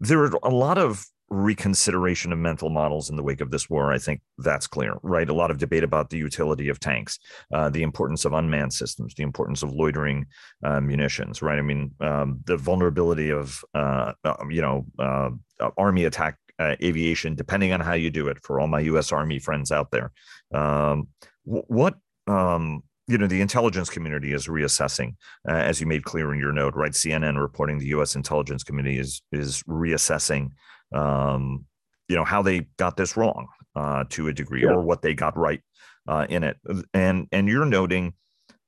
there 0.00 0.20
are 0.24 0.32
a 0.42 0.50
lot 0.50 0.78
of 0.78 1.04
reconsideration 1.28 2.32
of 2.32 2.38
mental 2.38 2.70
models 2.70 3.10
in 3.10 3.16
the 3.16 3.22
wake 3.22 3.40
of 3.40 3.50
this 3.50 3.68
war. 3.68 3.92
I 3.92 3.98
think 3.98 4.20
that's 4.38 4.66
clear, 4.66 4.96
right? 5.02 5.28
A 5.28 5.34
lot 5.34 5.50
of 5.50 5.58
debate 5.58 5.84
about 5.84 6.10
the 6.10 6.18
utility 6.18 6.68
of 6.68 6.78
tanks, 6.78 7.18
uh, 7.52 7.68
the 7.68 7.82
importance 7.82 8.24
of 8.24 8.32
unmanned 8.32 8.72
systems, 8.72 9.14
the 9.14 9.22
importance 9.22 9.62
of 9.62 9.72
loitering 9.72 10.26
uh, 10.62 10.80
munitions, 10.80 11.42
right? 11.42 11.58
I 11.58 11.62
mean, 11.62 11.92
um, 12.00 12.40
the 12.44 12.56
vulnerability 12.56 13.30
of, 13.30 13.64
uh, 13.74 14.12
um, 14.24 14.50
you 14.50 14.62
know, 14.62 14.86
uh, 14.98 15.30
army 15.76 16.04
attack 16.04 16.38
uh, 16.58 16.76
aviation, 16.82 17.34
depending 17.34 17.72
on 17.72 17.80
how 17.80 17.94
you 17.94 18.10
do 18.10 18.28
it, 18.28 18.38
for 18.42 18.60
all 18.60 18.66
my 18.66 18.80
U.S. 18.80 19.12
Army 19.12 19.38
friends 19.38 19.72
out 19.72 19.90
there. 19.90 20.12
Um, 20.54 21.08
what 21.44 21.94
um, 22.26 22.82
you 23.08 23.18
know 23.18 23.26
the 23.26 23.40
intelligence 23.40 23.88
community 23.88 24.32
is 24.32 24.48
reassessing 24.48 25.14
uh, 25.48 25.52
as 25.52 25.80
you 25.80 25.86
made 25.86 26.04
clear 26.04 26.32
in 26.32 26.40
your 26.40 26.52
note 26.52 26.74
right 26.74 26.92
cnn 26.92 27.40
reporting 27.40 27.78
the 27.78 27.86
us 27.86 28.16
intelligence 28.16 28.64
committee 28.64 28.98
is 28.98 29.22
is 29.32 29.62
reassessing 29.64 30.50
um, 30.94 31.64
you 32.08 32.16
know 32.16 32.24
how 32.24 32.42
they 32.42 32.66
got 32.76 32.96
this 32.96 33.16
wrong 33.16 33.46
uh, 33.74 34.04
to 34.10 34.28
a 34.28 34.32
degree 34.32 34.62
yeah. 34.62 34.70
or 34.70 34.82
what 34.82 35.02
they 35.02 35.14
got 35.14 35.36
right 35.36 35.60
uh, 36.08 36.26
in 36.28 36.44
it 36.44 36.56
and 36.94 37.26
and 37.32 37.48
you're 37.48 37.64
noting 37.64 38.14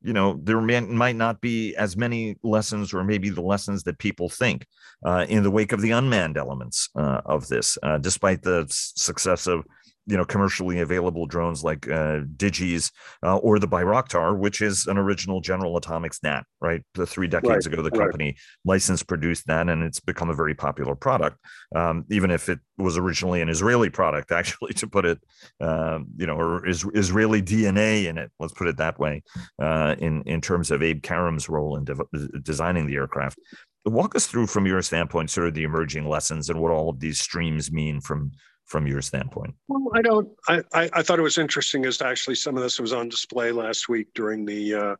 you 0.02 0.12
know 0.12 0.38
there 0.42 0.60
may, 0.60 0.80
might 0.80 1.16
not 1.16 1.40
be 1.40 1.74
as 1.76 1.96
many 1.96 2.36
lessons 2.42 2.94
or 2.94 3.04
maybe 3.04 3.30
the 3.30 3.40
lessons 3.40 3.82
that 3.84 3.98
people 3.98 4.28
think 4.28 4.66
uh, 5.04 5.26
in 5.28 5.42
the 5.42 5.50
wake 5.50 5.72
of 5.72 5.80
the 5.80 5.90
unmanned 5.90 6.36
elements 6.36 6.88
uh, 6.96 7.20
of 7.24 7.48
this 7.48 7.78
uh, 7.82 7.98
despite 7.98 8.42
the 8.42 8.64
success 8.68 9.46
of 9.46 9.64
you 10.08 10.16
know 10.16 10.24
commercially 10.24 10.80
available 10.80 11.26
drones 11.26 11.62
like 11.62 11.86
uh, 11.86 12.20
Digis 12.36 12.90
uh, 13.22 13.36
or 13.36 13.58
the 13.58 13.68
Bayraktar, 13.68 14.36
which 14.36 14.62
is 14.62 14.86
an 14.86 14.96
original 14.96 15.40
General 15.40 15.76
Atomics 15.76 16.20
GNAT. 16.22 16.44
Right, 16.60 16.82
the 16.94 17.06
three 17.06 17.28
decades 17.28 17.66
right, 17.66 17.74
ago, 17.74 17.82
the 17.82 17.90
company 17.90 18.26
right. 18.26 18.36
licensed 18.64 19.06
produced 19.06 19.46
that, 19.46 19.68
and 19.68 19.82
it's 19.82 20.00
become 20.00 20.30
a 20.30 20.34
very 20.34 20.54
popular 20.54 20.94
product. 20.94 21.36
Um, 21.76 22.06
even 22.10 22.30
if 22.30 22.48
it 22.48 22.58
was 22.78 22.96
originally 22.96 23.42
an 23.42 23.50
Israeli 23.50 23.90
product, 23.90 24.32
actually, 24.40 24.72
to 24.74 24.86
put 24.88 25.04
it, 25.04 25.18
uh, 25.60 25.98
you 26.16 26.26
know, 26.26 26.36
or 26.36 26.66
is 26.66 26.86
Israeli 26.94 27.42
DNA 27.42 28.06
in 28.06 28.16
it. 28.16 28.32
Let's 28.40 28.54
put 28.54 28.66
it 28.66 28.78
that 28.78 28.98
way. 28.98 29.22
Uh, 29.60 29.94
in 29.98 30.22
in 30.22 30.40
terms 30.40 30.70
of 30.70 30.82
Abe 30.82 31.02
Karem's 31.02 31.48
role 31.48 31.76
in 31.76 31.84
de- 31.84 32.40
designing 32.42 32.86
the 32.86 32.96
aircraft. 32.96 33.38
Walk 33.84 34.14
us 34.14 34.26
through, 34.26 34.48
from 34.48 34.66
your 34.66 34.82
standpoint, 34.82 35.30
sort 35.30 35.48
of 35.48 35.54
the 35.54 35.62
emerging 35.62 36.06
lessons 36.06 36.50
and 36.50 36.60
what 36.60 36.72
all 36.72 36.90
of 36.90 37.00
these 37.00 37.20
streams 37.20 37.72
mean 37.72 38.00
from 38.00 38.32
from 38.68 38.86
your 38.86 39.02
standpoint? 39.02 39.54
Well, 39.66 39.90
I 39.94 40.02
don't. 40.02 40.28
I, 40.46 40.62
I, 40.72 40.90
I 40.92 41.02
thought 41.02 41.18
it 41.18 41.22
was 41.22 41.38
interesting 41.38 41.84
as 41.86 42.00
actually 42.00 42.36
some 42.36 42.56
of 42.56 42.62
this 42.62 42.78
was 42.78 42.92
on 42.92 43.08
display 43.08 43.50
last 43.50 43.88
week 43.88 44.08
during 44.14 44.44
the 44.44 44.74
uh, 44.74 44.96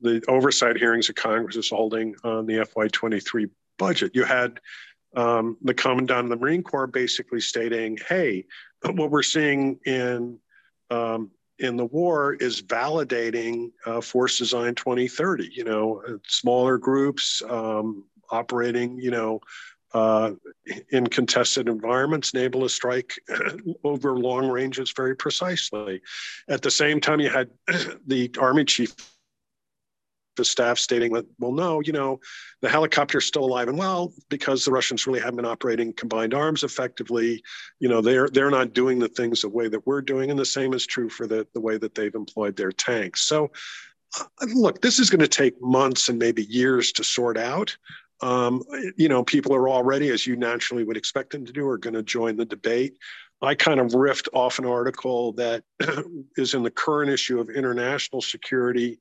the 0.00 0.22
oversight 0.28 0.76
hearings 0.76 1.08
that 1.08 1.16
Congress 1.16 1.56
is 1.56 1.70
holding 1.70 2.14
on 2.22 2.46
the 2.46 2.58
FY23 2.58 3.50
budget. 3.78 4.12
You 4.14 4.24
had 4.24 4.60
um, 5.16 5.56
the 5.62 5.74
commandant 5.74 6.24
of 6.24 6.28
the 6.28 6.36
Marine 6.36 6.62
Corps 6.62 6.86
basically 6.86 7.40
stating, 7.40 7.98
"Hey, 8.06 8.44
what 8.82 9.10
we're 9.10 9.22
seeing 9.22 9.80
in 9.86 10.38
um, 10.90 11.30
in 11.58 11.76
the 11.76 11.86
war 11.86 12.34
is 12.34 12.62
validating 12.62 13.72
uh, 13.86 14.02
Force 14.02 14.36
Design 14.36 14.74
2030. 14.74 15.50
You 15.52 15.64
know, 15.64 16.02
smaller 16.26 16.76
groups 16.76 17.42
um, 17.48 18.04
operating. 18.30 19.00
You 19.00 19.10
know." 19.10 19.40
Uh, 19.96 20.32
in 20.90 21.06
contested 21.06 21.68
environments 21.68 22.34
and 22.34 22.42
able 22.42 22.60
to 22.60 22.68
strike 22.68 23.14
over 23.84 24.18
long 24.18 24.46
ranges 24.46 24.92
very 24.94 25.16
precisely. 25.16 26.02
At 26.48 26.60
the 26.60 26.70
same 26.70 27.00
time, 27.00 27.18
you 27.18 27.30
had 27.30 27.48
the 28.06 28.30
Army 28.38 28.66
chief 28.66 28.94
the 30.36 30.44
staff 30.44 30.78
stating 30.78 31.14
that, 31.14 31.24
well, 31.38 31.52
no, 31.52 31.80
you 31.80 31.94
know, 31.94 32.20
the 32.60 32.68
helicopter's 32.68 33.24
still 33.24 33.46
alive 33.46 33.68
and 33.68 33.78
well 33.78 34.12
because 34.28 34.66
the 34.66 34.70
Russians 34.70 35.06
really 35.06 35.20
haven't 35.20 35.36
been 35.36 35.46
operating 35.46 35.94
combined 35.94 36.34
arms 36.34 36.62
effectively. 36.62 37.42
You 37.80 37.88
know, 37.88 38.02
they're 38.02 38.28
they're 38.28 38.50
not 38.50 38.74
doing 38.74 38.98
the 38.98 39.08
things 39.08 39.40
the 39.40 39.48
way 39.48 39.68
that 39.68 39.86
we're 39.86 40.02
doing, 40.02 40.30
and 40.30 40.38
the 40.38 40.44
same 40.44 40.74
is 40.74 40.86
true 40.86 41.08
for 41.08 41.26
the 41.26 41.46
the 41.54 41.60
way 41.60 41.78
that 41.78 41.94
they've 41.94 42.14
employed 42.14 42.54
their 42.54 42.70
tanks. 42.70 43.22
So, 43.22 43.50
uh, 44.20 44.46
look, 44.54 44.82
this 44.82 44.98
is 44.98 45.08
going 45.08 45.20
to 45.20 45.26
take 45.28 45.54
months 45.62 46.10
and 46.10 46.18
maybe 46.18 46.42
years 46.42 46.92
to 46.92 47.02
sort 47.02 47.38
out 47.38 47.74
um, 48.22 48.62
you 48.96 49.08
know, 49.08 49.22
people 49.22 49.54
are 49.54 49.68
already, 49.68 50.10
as 50.10 50.26
you 50.26 50.36
naturally 50.36 50.84
would 50.84 50.96
expect 50.96 51.32
them 51.32 51.44
to 51.44 51.52
do, 51.52 51.68
are 51.68 51.78
going 51.78 51.94
to 51.94 52.02
join 52.02 52.36
the 52.36 52.44
debate. 52.44 52.96
I 53.42 53.54
kind 53.54 53.80
of 53.80 53.88
riffed 53.88 54.28
off 54.32 54.58
an 54.58 54.64
article 54.64 55.32
that 55.32 55.62
is 56.36 56.54
in 56.54 56.62
the 56.62 56.70
current 56.70 57.10
issue 57.10 57.38
of 57.38 57.50
International 57.50 58.22
Security 58.22 58.98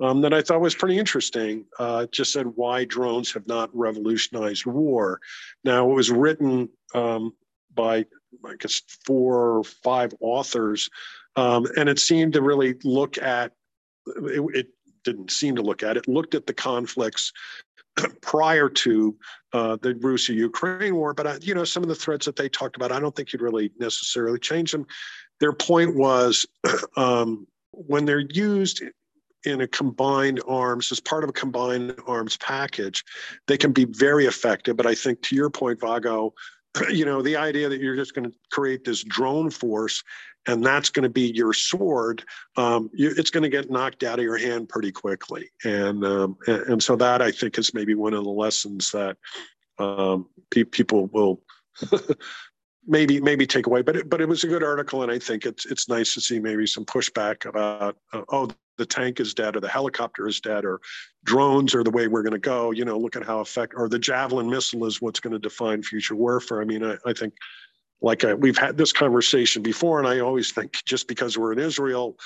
um, 0.00 0.20
that 0.20 0.34
I 0.34 0.42
thought 0.42 0.60
was 0.60 0.74
pretty 0.74 0.98
interesting. 0.98 1.64
Uh, 1.78 2.06
just 2.12 2.32
said 2.32 2.46
why 2.54 2.84
drones 2.84 3.32
have 3.32 3.46
not 3.46 3.70
revolutionized 3.72 4.66
war. 4.66 5.20
Now, 5.64 5.90
it 5.90 5.94
was 5.94 6.10
written 6.10 6.68
um, 6.94 7.32
by, 7.74 8.04
I 8.44 8.54
guess, 8.58 8.82
four 9.06 9.58
or 9.58 9.64
five 9.64 10.14
authors, 10.20 10.90
um, 11.36 11.66
and 11.76 11.88
it 11.88 11.98
seemed 11.98 12.34
to 12.34 12.42
really 12.42 12.74
look 12.84 13.18
at 13.18 13.52
it, 14.06 14.42
it 14.54 14.68
didn't 15.04 15.30
seem 15.30 15.56
to 15.56 15.62
look 15.62 15.82
at 15.82 15.96
it, 15.96 16.08
looked 16.08 16.34
at 16.34 16.46
the 16.46 16.54
conflicts 16.54 17.32
prior 18.22 18.68
to 18.68 19.16
uh, 19.52 19.76
the 19.80 19.94
Russia-Ukraine 19.94 20.94
war. 20.94 21.14
But 21.14 21.26
uh, 21.26 21.38
you 21.40 21.54
know, 21.54 21.64
some 21.64 21.82
of 21.82 21.88
the 21.88 21.94
threats 21.94 22.26
that 22.26 22.36
they 22.36 22.48
talked 22.48 22.76
about, 22.76 22.92
I 22.92 23.00
don't 23.00 23.14
think 23.14 23.32
you'd 23.32 23.42
really 23.42 23.70
necessarily 23.78 24.38
change 24.38 24.72
them. 24.72 24.86
Their 25.40 25.52
point 25.52 25.94
was 25.94 26.46
um, 26.96 27.46
when 27.72 28.04
they're 28.04 28.26
used 28.30 28.82
in 29.44 29.60
a 29.60 29.68
combined 29.68 30.40
arms 30.48 30.90
as 30.90 31.00
part 31.00 31.22
of 31.22 31.30
a 31.30 31.32
combined 31.32 31.94
arms 32.06 32.36
package, 32.38 33.04
they 33.46 33.56
can 33.56 33.72
be 33.72 33.84
very 33.84 34.26
effective. 34.26 34.76
But 34.76 34.86
I 34.86 34.94
think 34.94 35.22
to 35.22 35.36
your 35.36 35.48
point, 35.48 35.80
Vago, 35.80 36.34
you 36.90 37.04
know, 37.04 37.22
the 37.22 37.36
idea 37.36 37.68
that 37.68 37.80
you're 37.80 37.96
just 37.96 38.14
going 38.14 38.30
to 38.30 38.36
create 38.50 38.84
this 38.84 39.04
drone 39.04 39.50
force 39.50 40.02
and 40.48 40.64
that's 40.64 40.90
going 40.90 41.04
to 41.04 41.08
be 41.08 41.30
your 41.30 41.52
sword, 41.52 42.24
um, 42.56 42.90
you, 42.92 43.12
it's 43.16 43.30
going 43.30 43.42
to 43.42 43.48
get 43.48 43.70
knocked 43.70 44.02
out 44.02 44.18
of 44.18 44.24
your 44.24 44.38
hand 44.38 44.68
pretty 44.68 44.90
quickly. 44.90 45.50
And, 45.64 46.04
um, 46.04 46.36
and, 46.46 46.62
and 46.62 46.82
so 46.82 46.96
that 46.96 47.22
I 47.22 47.30
think 47.30 47.58
is 47.58 47.74
maybe 47.74 47.94
one 47.94 48.14
of 48.14 48.24
the 48.24 48.30
lessons 48.30 48.90
that 48.90 49.16
um, 49.78 50.26
pe- 50.50 50.64
people 50.64 51.06
will 51.12 51.42
maybe 52.86 53.20
maybe 53.20 53.46
take 53.46 53.66
away. 53.66 53.82
But 53.82 53.96
it, 53.96 54.10
but 54.10 54.20
it 54.20 54.28
was 54.28 54.42
a 54.42 54.48
good 54.48 54.64
article, 54.64 55.02
and 55.02 55.12
I 55.12 55.18
think 55.18 55.46
it's 55.46 55.66
it's 55.66 55.88
nice 55.88 56.14
to 56.14 56.20
see 56.20 56.40
maybe 56.40 56.66
some 56.66 56.84
pushback 56.84 57.44
about 57.44 57.96
uh, 58.12 58.22
oh 58.30 58.48
the 58.78 58.86
tank 58.86 59.20
is 59.20 59.34
dead 59.34 59.56
or 59.56 59.60
the 59.60 59.68
helicopter 59.68 60.28
is 60.28 60.40
dead 60.40 60.64
or 60.64 60.80
drones 61.24 61.74
are 61.74 61.82
the 61.82 61.90
way 61.90 62.08
we're 62.08 62.22
going 62.22 62.32
to 62.32 62.38
go. 62.38 62.70
You 62.70 62.84
know, 62.84 62.98
look 62.98 63.16
at 63.16 63.26
how 63.26 63.40
effect 63.40 63.74
or 63.76 63.88
the 63.88 63.98
javelin 63.98 64.48
missile 64.48 64.86
is 64.86 65.02
what's 65.02 65.20
going 65.20 65.32
to 65.32 65.38
define 65.38 65.82
future 65.82 66.14
warfare. 66.14 66.62
I 66.62 66.64
mean, 66.64 66.84
I, 66.84 66.96
I 67.04 67.12
think 67.12 67.34
like 68.00 68.24
I, 68.24 68.34
we've 68.34 68.58
had 68.58 68.76
this 68.76 68.92
conversation 68.92 69.62
before, 69.62 69.98
and 69.98 70.06
I 70.06 70.20
always 70.20 70.52
think 70.52 70.84
just 70.84 71.08
because 71.08 71.36
we're 71.36 71.52
in 71.52 71.58
Israel, 71.58 72.16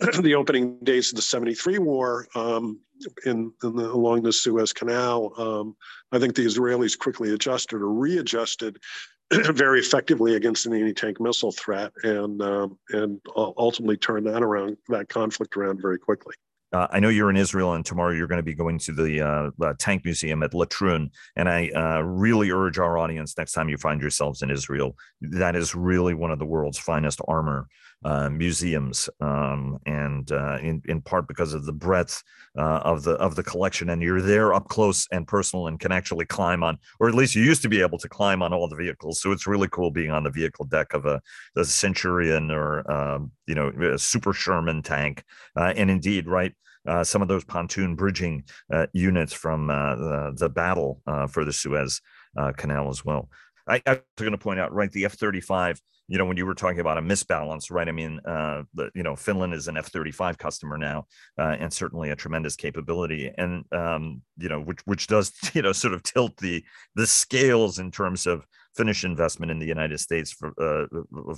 the 0.20 0.34
opening 0.34 0.78
days 0.82 1.10
of 1.10 1.16
the 1.16 1.22
'73 1.22 1.78
war 1.78 2.26
um, 2.34 2.78
in, 3.24 3.52
in 3.62 3.76
the, 3.76 3.90
along 3.90 4.22
the 4.22 4.32
Suez 4.32 4.72
Canal, 4.72 5.32
um, 5.38 5.76
I 6.12 6.18
think 6.18 6.34
the 6.34 6.44
Israelis 6.44 6.98
quickly 6.98 7.32
adjusted 7.32 7.76
or 7.76 7.92
readjusted 7.92 8.78
very 9.32 9.80
effectively 9.80 10.34
against 10.34 10.66
an 10.66 10.74
anti-tank 10.74 11.20
missile 11.20 11.52
threat, 11.52 11.92
and 12.02 12.42
um, 12.42 12.78
and 12.90 13.20
ultimately 13.36 13.96
turned 13.96 14.26
that 14.26 14.42
around, 14.42 14.76
that 14.88 15.08
conflict 15.08 15.56
around 15.56 15.80
very 15.80 15.98
quickly. 15.98 16.34
Uh, 16.72 16.86
I 16.90 17.00
know 17.00 17.10
you're 17.10 17.28
in 17.28 17.36
Israel, 17.36 17.74
and 17.74 17.84
tomorrow 17.84 18.12
you're 18.12 18.26
going 18.26 18.38
to 18.38 18.42
be 18.42 18.54
going 18.54 18.78
to 18.78 18.92
the 18.92 19.20
uh, 19.20 19.50
uh, 19.62 19.74
Tank 19.78 20.04
Museum 20.04 20.42
at 20.42 20.52
Latrun. 20.52 21.10
And 21.36 21.48
I 21.48 21.68
uh, 21.68 22.00
really 22.00 22.50
urge 22.50 22.78
our 22.78 22.96
audience 22.96 23.36
next 23.36 23.52
time 23.52 23.68
you 23.68 23.76
find 23.76 24.00
yourselves 24.00 24.42
in 24.42 24.50
Israel, 24.50 24.96
that 25.20 25.54
is 25.54 25.74
really 25.74 26.14
one 26.14 26.30
of 26.30 26.38
the 26.38 26.46
world's 26.46 26.78
finest 26.78 27.20
armor 27.28 27.68
uh, 28.04 28.28
museums, 28.28 29.08
um, 29.20 29.78
and 29.86 30.30
uh, 30.32 30.58
in 30.60 30.82
in 30.86 31.00
part 31.00 31.28
because 31.28 31.54
of 31.54 31.64
the 31.66 31.72
breadth 31.72 32.22
of 32.56 33.02
the 33.02 33.12
of 33.12 33.36
the 33.36 33.42
collection. 33.42 33.90
And 33.90 34.02
you're 34.02 34.20
there 34.20 34.54
up 34.54 34.68
close 34.68 35.06
and 35.12 35.26
personal, 35.26 35.66
and 35.66 35.78
can 35.78 35.92
actually 35.92 36.26
climb 36.26 36.62
on, 36.62 36.78
or 37.00 37.08
at 37.08 37.14
least 37.14 37.34
you 37.34 37.42
used 37.42 37.62
to 37.62 37.68
be 37.68 37.80
able 37.80 37.98
to 37.98 38.08
climb 38.08 38.42
on 38.42 38.52
all 38.52 38.68
the 38.68 38.76
vehicles. 38.76 39.20
So 39.20 39.32
it's 39.32 39.46
really 39.46 39.68
cool 39.68 39.90
being 39.90 40.10
on 40.10 40.24
the 40.24 40.30
vehicle 40.30 40.64
deck 40.66 40.94
of 40.94 41.06
a, 41.06 41.20
a 41.56 41.64
Centurion 41.64 42.50
or 42.50 42.90
um, 42.90 43.32
you 43.46 43.54
know 43.54 43.68
a 43.68 43.98
Super 43.98 44.32
Sherman 44.32 44.82
tank. 44.82 45.22
and 45.56 45.90
indeed, 45.90 46.26
right 46.26 46.54
uh, 46.86 47.04
some 47.04 47.22
of 47.22 47.28
those 47.28 47.44
pontoon 47.44 47.94
bridging 47.94 48.44
uh, 48.72 48.86
units 48.92 49.32
from 49.32 49.70
uh, 49.70 49.94
the, 49.96 50.32
the, 50.36 50.48
battle 50.48 51.00
uh, 51.06 51.26
for 51.26 51.44
the 51.44 51.52
Suez 51.52 52.00
uh, 52.36 52.52
Canal 52.52 52.88
as 52.90 53.04
well. 53.04 53.28
I, 53.68 53.80
I 53.86 53.92
was 53.92 54.00
going 54.16 54.32
to 54.32 54.38
point 54.38 54.58
out, 54.58 54.72
right, 54.72 54.90
the 54.90 55.04
F 55.04 55.14
35, 55.14 55.80
you 56.12 56.18
know, 56.18 56.26
when 56.26 56.36
you 56.36 56.44
were 56.44 56.54
talking 56.54 56.80
about 56.80 56.98
a 56.98 57.02
misbalance, 57.02 57.70
right? 57.70 57.88
I 57.88 57.92
mean, 57.92 58.20
uh, 58.26 58.64
the, 58.74 58.90
you 58.94 59.02
know, 59.02 59.16
Finland 59.16 59.54
is 59.54 59.66
an 59.66 59.78
F 59.78 59.86
35 59.86 60.36
customer 60.36 60.76
now 60.76 61.06
and 61.38 61.72
certainly 61.72 62.10
a 62.10 62.16
tremendous 62.16 62.54
capability. 62.54 63.32
And, 63.38 63.64
um, 63.72 64.20
you 64.36 64.50
know, 64.50 64.60
which, 64.60 64.80
which 64.84 65.06
does, 65.06 65.32
you 65.54 65.62
know, 65.62 65.72
sort 65.72 65.94
of 65.94 66.02
tilt 66.02 66.36
the, 66.36 66.62
the 66.94 67.06
scales 67.06 67.78
in 67.78 67.90
terms 67.90 68.26
of, 68.26 68.46
Finnish 68.76 69.04
investment 69.04 69.52
in 69.52 69.58
the 69.58 69.66
United 69.66 70.00
States 70.00 70.32
for, 70.32 70.54
uh, 70.58 70.86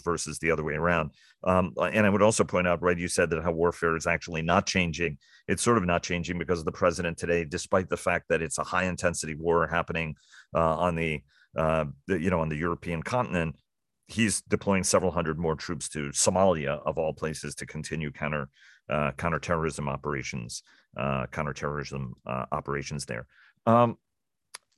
versus 0.04 0.38
the 0.38 0.50
other 0.50 0.62
way 0.62 0.74
around. 0.74 1.10
Um, 1.42 1.72
and 1.92 2.06
I 2.06 2.10
would 2.10 2.22
also 2.22 2.44
point 2.44 2.68
out, 2.68 2.80
right, 2.80 2.96
you 2.96 3.08
said 3.08 3.30
that 3.30 3.42
how 3.42 3.50
warfare 3.52 3.96
is 3.96 4.06
actually 4.06 4.42
not 4.42 4.66
changing. 4.66 5.18
It's 5.48 5.62
sort 5.62 5.78
of 5.78 5.84
not 5.84 6.04
changing 6.04 6.38
because 6.38 6.60
of 6.60 6.64
the 6.64 6.72
president 6.72 7.18
today, 7.18 7.44
despite 7.44 7.88
the 7.88 7.96
fact 7.96 8.26
that 8.28 8.40
it's 8.40 8.58
a 8.58 8.64
high 8.64 8.84
intensity 8.84 9.34
war 9.34 9.66
happening 9.66 10.14
uh, 10.54 10.76
on 10.76 10.94
the, 10.94 11.22
uh, 11.58 11.86
the, 12.06 12.20
you 12.20 12.30
know, 12.30 12.40
on 12.40 12.48
the 12.48 12.56
European 12.56 13.02
continent. 13.02 13.56
He's 14.06 14.42
deploying 14.42 14.84
several 14.84 15.10
hundred 15.10 15.38
more 15.38 15.56
troops 15.56 15.88
to 15.90 16.10
Somalia, 16.10 16.80
of 16.84 16.98
all 16.98 17.14
places, 17.14 17.54
to 17.56 17.66
continue 17.66 18.10
counter 18.10 18.48
uh, 18.90 19.12
counterterrorism 19.16 19.88
operations, 19.88 20.62
uh, 20.96 21.26
counterterrorism 21.32 22.14
uh, 22.26 22.44
operations 22.52 23.06
there. 23.06 23.26
Um, 23.66 23.96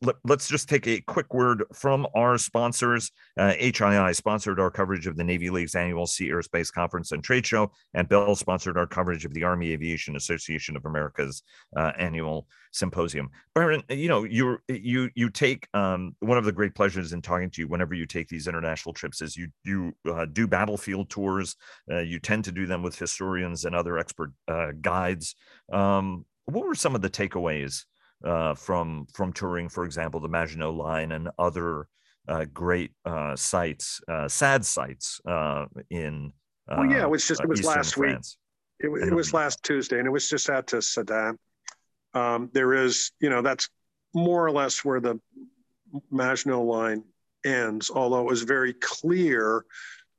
let, 0.02 0.16
us 0.28 0.48
just 0.48 0.68
take 0.68 0.86
a 0.86 1.00
quick 1.00 1.32
word 1.32 1.64
from 1.72 2.06
our 2.14 2.36
sponsors. 2.38 3.10
Uh, 3.38 3.52
HII 3.58 4.14
sponsored 4.14 4.60
our 4.60 4.70
coverage 4.70 5.06
of 5.06 5.16
the 5.16 5.24
Navy 5.24 5.48
League's 5.48 5.74
annual 5.74 6.06
Sea 6.06 6.28
Airspace 6.28 6.72
Conference 6.72 7.12
and 7.12 7.24
Trade 7.24 7.46
Show, 7.46 7.70
and 7.94 8.08
Bell 8.08 8.34
sponsored 8.34 8.76
our 8.76 8.86
coverage 8.86 9.24
of 9.24 9.32
the 9.32 9.44
Army 9.44 9.72
Aviation 9.72 10.16
Association 10.16 10.76
of 10.76 10.84
America's 10.84 11.42
uh, 11.76 11.92
annual 11.98 12.46
symposium. 12.72 13.30
Byron, 13.54 13.82
you 13.88 14.08
know, 14.08 14.24
you 14.24 14.58
you 14.68 15.10
you 15.14 15.30
take 15.30 15.66
um, 15.72 16.14
one 16.20 16.38
of 16.38 16.44
the 16.44 16.52
great 16.52 16.74
pleasures 16.74 17.12
in 17.12 17.22
talking 17.22 17.50
to 17.50 17.62
you 17.62 17.68
whenever 17.68 17.94
you 17.94 18.06
take 18.06 18.28
these 18.28 18.48
international 18.48 18.92
trips 18.92 19.22
is 19.22 19.36
you 19.36 19.48
you 19.64 19.94
uh, 20.08 20.26
do 20.26 20.46
battlefield 20.46 21.08
tours. 21.08 21.56
Uh, 21.90 22.00
you 22.00 22.18
tend 22.18 22.44
to 22.44 22.52
do 22.52 22.66
them 22.66 22.82
with 22.82 22.98
historians 22.98 23.64
and 23.64 23.74
other 23.74 23.98
expert 23.98 24.32
uh, 24.48 24.72
guides. 24.80 25.34
Um, 25.72 26.26
what 26.44 26.66
were 26.66 26.74
some 26.74 26.94
of 26.94 27.02
the 27.02 27.10
takeaways? 27.10 27.84
Uh, 28.24 28.54
from 28.54 29.06
from 29.12 29.32
touring, 29.32 29.68
for 29.68 29.84
example, 29.84 30.20
the 30.20 30.28
Maginot 30.28 30.74
Line 30.74 31.12
and 31.12 31.28
other 31.38 31.88
uh, 32.28 32.44
great 32.52 32.92
uh, 33.04 33.36
sites, 33.36 34.00
uh, 34.08 34.28
sad 34.28 34.64
sites 34.64 35.20
uh, 35.26 35.66
in. 35.90 36.32
oh 36.68 36.82
yeah, 36.82 37.02
it 37.02 37.10
was 37.10 37.26
just 37.26 37.40
it 37.42 37.48
was 37.48 37.64
last 37.64 37.94
France. 37.94 38.36
week. 38.80 38.90
It, 38.90 39.08
it 39.08 39.14
was 39.14 39.32
last 39.32 39.62
Tuesday, 39.62 39.98
and 39.98 40.06
it 40.06 40.10
was 40.10 40.28
just 40.28 40.50
out 40.50 40.66
to 40.68 40.82
Sedan. 40.82 41.38
Um, 42.14 42.50
there 42.52 42.74
is, 42.74 43.12
you 43.20 43.30
know, 43.30 43.42
that's 43.42 43.68
more 44.14 44.44
or 44.44 44.50
less 44.50 44.84
where 44.84 45.00
the 45.00 45.20
Maginot 46.10 46.64
Line 46.64 47.04
ends, 47.44 47.90
although 47.90 48.20
it 48.20 48.26
was 48.26 48.42
very 48.42 48.74
clear 48.74 49.64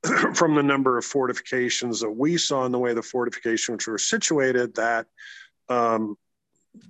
from 0.34 0.54
the 0.54 0.62
number 0.62 0.96
of 0.98 1.04
fortifications 1.04 2.00
that 2.00 2.10
we 2.10 2.36
saw 2.36 2.64
and 2.64 2.74
the 2.74 2.78
way 2.78 2.94
the 2.94 3.02
fortifications 3.02 3.86
were 3.86 3.98
situated 3.98 4.74
that 4.74 5.06
um, 5.68 6.16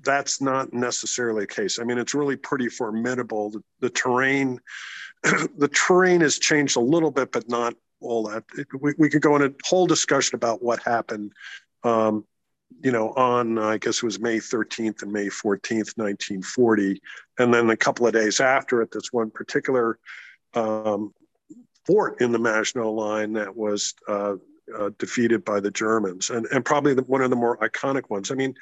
that's 0.05 0.41
not 0.41 0.73
necessarily 0.73 1.43
the 1.43 1.47
case. 1.47 1.79
I 1.79 1.85
mean, 1.85 1.99
it's 1.99 2.15
really 2.15 2.37
pretty 2.37 2.69
formidable. 2.69 3.51
The, 3.51 3.63
the 3.81 3.91
terrain, 3.91 4.61
the 5.23 5.71
terrain 5.73 6.21
has 6.21 6.39
changed 6.39 6.77
a 6.77 6.81
little 6.81 7.11
bit, 7.11 7.33
but 7.33 7.49
not 7.49 7.75
all 8.01 8.29
that. 8.29 8.45
It, 8.57 8.67
we, 8.81 8.95
we 8.99 9.09
could 9.09 9.23
go 9.23 9.37
in 9.37 9.43
a 9.43 9.55
whole 9.65 9.87
discussion 9.87 10.37
about 10.37 10.63
what 10.63 10.83
happened, 10.83 11.33
um, 11.85 12.25
you 12.83 12.93
know, 12.93 13.13
on, 13.15 13.59
I 13.59 13.79
guess 13.79 13.99
it 13.99 14.05
was 14.05 14.21
May 14.21 14.39
13th 14.39 15.03
and 15.03 15.13
May 15.13 15.27
14th, 15.27 15.97
1940. 15.97 17.01
And 17.39 17.53
then 17.53 17.71
a 17.71 17.77
couple 17.77 18.07
of 18.07 18.13
days 18.13 18.41
after 18.41 18.83
it, 18.83 18.91
this 18.91 19.13
one 19.13 19.31
particular 19.31 19.99
um, 20.55 21.13
fort 21.87 22.21
in 22.21 22.33
the 22.33 22.39
Maginot 22.39 22.89
Line 22.89 23.33
that 23.33 23.57
was 23.57 23.95
uh, 24.07 24.35
uh, 24.77 24.91
defeated 24.99 25.45
by 25.45 25.61
the 25.61 25.71
Germans, 25.71 26.31
and, 26.31 26.47
and 26.53 26.65
probably 26.65 26.95
the, 26.95 27.03
one 27.03 27.23
of 27.23 27.31
the 27.31 27.37
more 27.37 27.57
iconic 27.59 28.11
ones. 28.11 28.31
I 28.31 28.35
mean, 28.35 28.55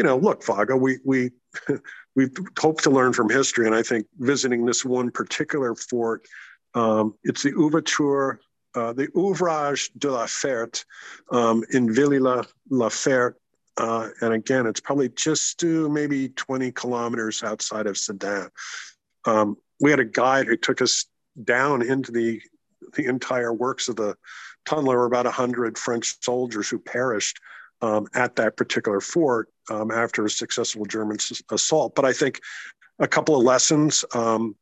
you 0.00 0.04
know, 0.04 0.16
look, 0.16 0.42
Vago, 0.46 0.78
we 0.78 0.96
we 1.04 1.30
we've 2.16 2.34
hoped 2.58 2.84
to 2.84 2.90
learn 2.90 3.12
from 3.12 3.28
history, 3.28 3.66
and 3.66 3.74
I 3.74 3.82
think 3.82 4.06
visiting 4.18 4.64
this 4.64 4.82
one 4.82 5.10
particular 5.10 5.74
fort, 5.74 6.26
um, 6.74 7.16
it's 7.22 7.42
the 7.42 7.52
Ouverture, 7.52 8.38
uh, 8.74 8.94
the 8.94 9.08
Ouvrage 9.14 9.90
de 9.98 10.10
la 10.10 10.24
Ferte 10.24 10.86
um, 11.30 11.62
in 11.74 11.92
Villers-la-Ferte, 11.92 13.36
uh, 13.76 14.08
and 14.22 14.32
again, 14.32 14.64
it's 14.64 14.80
probably 14.80 15.10
just 15.10 15.62
uh, 15.64 15.66
maybe 15.66 16.30
20 16.30 16.72
kilometers 16.72 17.42
outside 17.42 17.86
of 17.86 17.98
Sedan. 17.98 18.48
Um, 19.26 19.58
we 19.82 19.90
had 19.90 20.00
a 20.00 20.06
guide 20.06 20.46
who 20.46 20.56
took 20.56 20.80
us 20.80 21.04
down 21.44 21.82
into 21.82 22.10
the 22.10 22.40
the 22.94 23.04
entire 23.04 23.52
works 23.52 23.90
of 23.90 23.96
the 23.96 24.16
tunnel. 24.64 24.92
There 24.92 24.98
were 24.98 25.04
about 25.04 25.26
100 25.26 25.76
French 25.76 26.16
soldiers 26.22 26.70
who 26.70 26.78
perished 26.78 27.38
um, 27.82 28.06
at 28.14 28.36
that 28.36 28.56
particular 28.56 29.00
fort 29.00 29.48
um, 29.70 29.90
after 29.90 30.24
a 30.24 30.30
successful 30.30 30.84
German 30.84 31.18
assault. 31.50 31.94
But 31.94 32.04
I 32.04 32.12
think 32.12 32.40
a 32.98 33.08
couple 33.08 33.36
of 33.36 33.42
lessons, 33.42 34.04
um, 34.14 34.56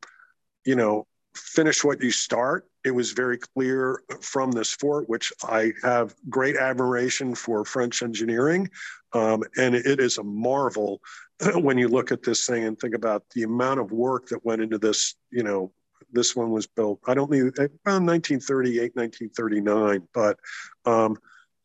you 0.65 0.75
know, 0.75 1.05
finish 1.35 1.83
what 1.83 2.01
you 2.01 2.11
start. 2.11 2.65
It 2.85 2.91
was 2.91 3.11
very 3.11 3.37
clear 3.37 4.01
from 4.21 4.51
this 4.51 4.71
fort, 4.71 5.09
which 5.09 5.33
I 5.43 5.73
have 5.83 6.15
great 6.29 6.55
admiration 6.55 7.35
for 7.35 7.65
French 7.65 8.01
engineering. 8.01 8.69
Um, 9.13 9.43
and 9.57 9.75
it 9.75 9.99
is 9.99 10.17
a 10.17 10.23
marvel 10.23 11.01
when 11.55 11.77
you 11.77 11.87
look 11.87 12.11
at 12.11 12.23
this 12.23 12.45
thing 12.45 12.63
and 12.63 12.79
think 12.79 12.95
about 12.95 13.23
the 13.35 13.43
amount 13.43 13.79
of 13.79 13.91
work 13.91 14.27
that 14.27 14.45
went 14.45 14.61
into 14.61 14.77
this, 14.77 15.15
you 15.31 15.43
know, 15.43 15.71
this 16.11 16.35
one 16.35 16.51
was 16.51 16.65
built, 16.65 16.99
I 17.05 17.13
don't 17.13 17.29
need 17.29 17.41
around 17.59 18.05
1938, 18.05 18.95
1939, 18.95 20.07
but 20.13 20.39
um, 20.85 21.17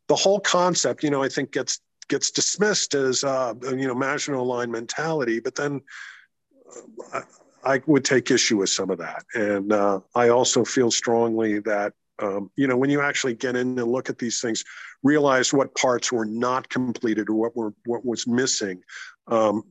the 0.09 0.17
whole 0.17 0.41
concept, 0.41 1.03
you 1.03 1.11
know, 1.11 1.23
I 1.23 1.29
think 1.29 1.53
gets 1.53 1.81
gets 2.09 2.31
dismissed 2.31 2.95
as 2.95 3.25
uh, 3.25 3.55
you 3.63 3.87
know 3.87 3.95
Maginot 3.95 4.43
Line 4.43 4.71
mentality, 4.71 5.41
but 5.41 5.55
then 5.55 5.81
uh, 7.13 7.21
I, 7.65 7.75
I, 7.75 7.83
would 7.87 8.05
take 8.05 8.31
issue 8.31 8.59
with 8.59 8.69
some 8.69 8.91
of 8.91 8.99
that, 8.99 9.25
and 9.35 9.73
uh, 9.73 10.01
I 10.15 10.29
also 10.29 10.65
feel 10.65 10.91
strongly 10.91 11.61
that 11.61 11.93
um, 12.21 12.51
you 12.57 12.67
know 12.67 12.77
when 12.77 12.91
you 12.91 13.01
actually 13.01 13.35
get 13.35 13.57
in 13.57 13.79
and 13.79 13.91
look 13.91 14.11
at 14.11 14.19
these 14.19 14.41
things, 14.41 14.65
realize 15.03 15.53
what 15.53 15.75
parts 15.75 16.13
were 16.13 16.27
not 16.27 16.69
completed 16.69 17.29
or 17.29 17.35
what 17.35 17.57
were 17.57 17.75
what 17.87 18.05
was 18.05 18.27
missing. 18.27 18.83
Um, 19.27 19.65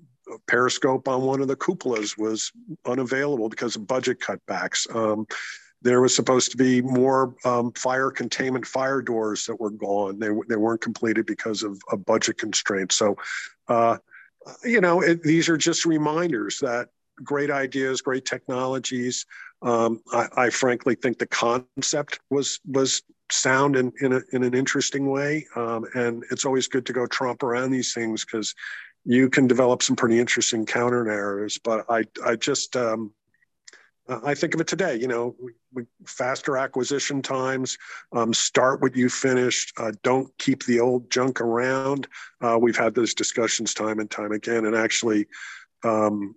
periscope 0.47 1.07
on 1.07 1.21
one 1.21 1.41
of 1.41 1.49
the 1.49 1.55
cupolas 1.55 2.17
was 2.17 2.51
unavailable 2.85 3.49
because 3.49 3.75
of 3.75 3.85
budget 3.85 4.19
cutbacks. 4.19 4.93
Um, 4.95 5.27
there 5.83 6.01
was 6.01 6.15
supposed 6.15 6.49
to 6.51 6.57
be 6.57 6.81
more 6.81 7.35
um, 7.45 7.71
fire 7.73 8.09
containment 8.09 8.65
fire 8.65 9.01
doors 9.01 9.45
that 9.45 9.59
were 9.59 9.69
gone. 9.69 10.17
They, 10.17 10.29
they 10.47 10.55
weren't 10.55 10.81
completed 10.81 11.25
because 11.25 11.61
of, 11.61 11.79
of 11.91 12.05
budget 12.05 12.37
constraints. 12.37 12.95
So, 12.95 13.17
uh, 13.67 13.97
you 14.63 14.81
know, 14.81 15.01
it, 15.01 15.21
these 15.23 15.49
are 15.49 15.57
just 15.57 15.85
reminders 15.85 16.59
that 16.59 16.89
great 17.23 17.51
ideas, 17.51 18.01
great 18.01 18.25
technologies. 18.25 19.25
Um, 19.61 20.01
I, 20.11 20.27
I, 20.35 20.49
frankly 20.49 20.95
think 20.95 21.19
the 21.19 21.27
concept 21.27 22.19
was 22.29 22.59
was 22.65 23.01
sound 23.31 23.75
in 23.75 23.93
in, 24.01 24.13
a, 24.13 24.21
in 24.33 24.43
an 24.43 24.53
interesting 24.53 25.09
way, 25.09 25.45
um, 25.55 25.85
and 25.95 26.23
it's 26.31 26.43
always 26.43 26.67
good 26.67 26.85
to 26.87 26.93
go 26.93 27.05
tromp 27.05 27.43
around 27.43 27.71
these 27.71 27.93
things 27.93 28.25
because 28.25 28.53
you 29.05 29.29
can 29.29 29.47
develop 29.47 29.81
some 29.81 29.95
pretty 29.95 30.19
interesting 30.19 30.65
counter 30.65 31.05
narratives. 31.05 31.59
But 31.63 31.85
I 31.89 32.03
I 32.25 32.35
just 32.35 32.75
um, 32.75 33.13
uh, 34.07 34.19
I 34.23 34.33
think 34.33 34.53
of 34.53 34.61
it 34.61 34.67
today. 34.67 34.95
You 34.95 35.07
know, 35.07 35.35
we, 35.41 35.51
we, 35.73 35.83
faster 36.05 36.57
acquisition 36.57 37.21
times. 37.21 37.77
Um, 38.11 38.33
start 38.33 38.81
what 38.81 38.95
you 38.95 39.09
finished. 39.09 39.73
Uh, 39.77 39.91
don't 40.03 40.35
keep 40.37 40.65
the 40.65 40.79
old 40.79 41.09
junk 41.09 41.39
around. 41.39 42.07
Uh, 42.41 42.57
we've 42.59 42.77
had 42.77 42.95
those 42.95 43.13
discussions 43.13 43.73
time 43.73 43.99
and 43.99 44.09
time 44.09 44.31
again, 44.31 44.65
and 44.65 44.75
actually, 44.75 45.27
um, 45.83 46.35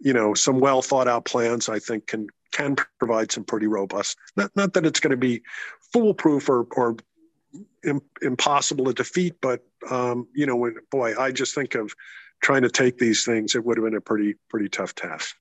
you 0.00 0.12
know, 0.12 0.34
some 0.34 0.60
well 0.60 0.82
thought 0.82 1.08
out 1.08 1.24
plans. 1.24 1.68
I 1.68 1.78
think 1.78 2.06
can 2.06 2.28
can 2.52 2.76
provide 2.98 3.32
some 3.32 3.44
pretty 3.44 3.66
robust. 3.66 4.18
Not 4.36 4.50
not 4.54 4.74
that 4.74 4.86
it's 4.86 5.00
going 5.00 5.12
to 5.12 5.16
be 5.16 5.42
foolproof 5.92 6.48
or 6.48 6.66
or 6.72 6.96
impossible 8.20 8.86
to 8.86 8.92
defeat, 8.92 9.34
but 9.40 9.64
um, 9.90 10.26
you 10.34 10.44
know, 10.44 10.56
when, 10.56 10.76
boy, 10.90 11.14
I 11.18 11.32
just 11.32 11.54
think 11.54 11.74
of 11.74 11.94
trying 12.42 12.62
to 12.62 12.70
take 12.70 12.98
these 12.98 13.24
things. 13.24 13.54
It 13.54 13.64
would 13.64 13.78
have 13.78 13.84
been 13.84 13.94
a 13.94 14.00
pretty 14.00 14.34
pretty 14.50 14.68
tough 14.68 14.94
task. 14.94 15.36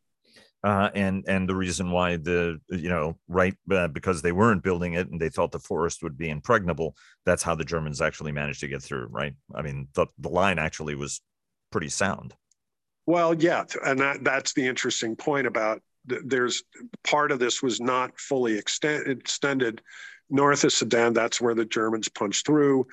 Uh, 0.65 0.89
and 0.95 1.23
and 1.27 1.47
the 1.47 1.55
reason 1.55 1.91
why 1.91 2.15
the 2.15 2.59
you 2.69 2.89
know 2.89 3.15
right 3.27 3.55
uh, 3.69 3.87
because 3.87 4.23
they 4.23 4.31
weren't 4.31 4.63
building 4.63 4.93
it 4.93 5.07
and 5.11 5.21
they 5.21 5.29
thought 5.29 5.51
the 5.51 5.59
forest 5.59 6.01
would 6.01 6.17
be 6.17 6.27
impregnable 6.27 6.95
that's 7.23 7.43
how 7.43 7.53
the 7.53 7.63
germans 7.63 8.01
actually 8.01 8.31
managed 8.31 8.61
to 8.61 8.67
get 8.67 8.81
through 8.81 9.05
right? 9.11 9.35
I 9.53 9.61
mean 9.61 9.87
the, 9.93 10.07
the 10.17 10.29
line 10.29 10.57
actually 10.57 10.95
was 10.95 11.21
pretty 11.71 11.89
sound. 11.89 12.33
Well 13.05 13.35
yeah 13.35 13.65
and 13.85 13.99
that 13.99 14.23
that's 14.23 14.53
the 14.55 14.65
interesting 14.65 15.15
point 15.15 15.45
about 15.45 15.83
there's 16.05 16.63
part 17.03 17.31
of 17.31 17.37
this 17.37 17.61
was 17.61 17.79
not 17.79 18.19
fully 18.19 18.57
extend, 18.57 19.07
extended 19.07 19.83
north 20.31 20.63
of 20.63 20.73
sedan 20.73 21.13
that's 21.13 21.39
where 21.39 21.53
the 21.53 21.65
germans 21.65 22.09
punched 22.09 22.43
through 22.43 22.87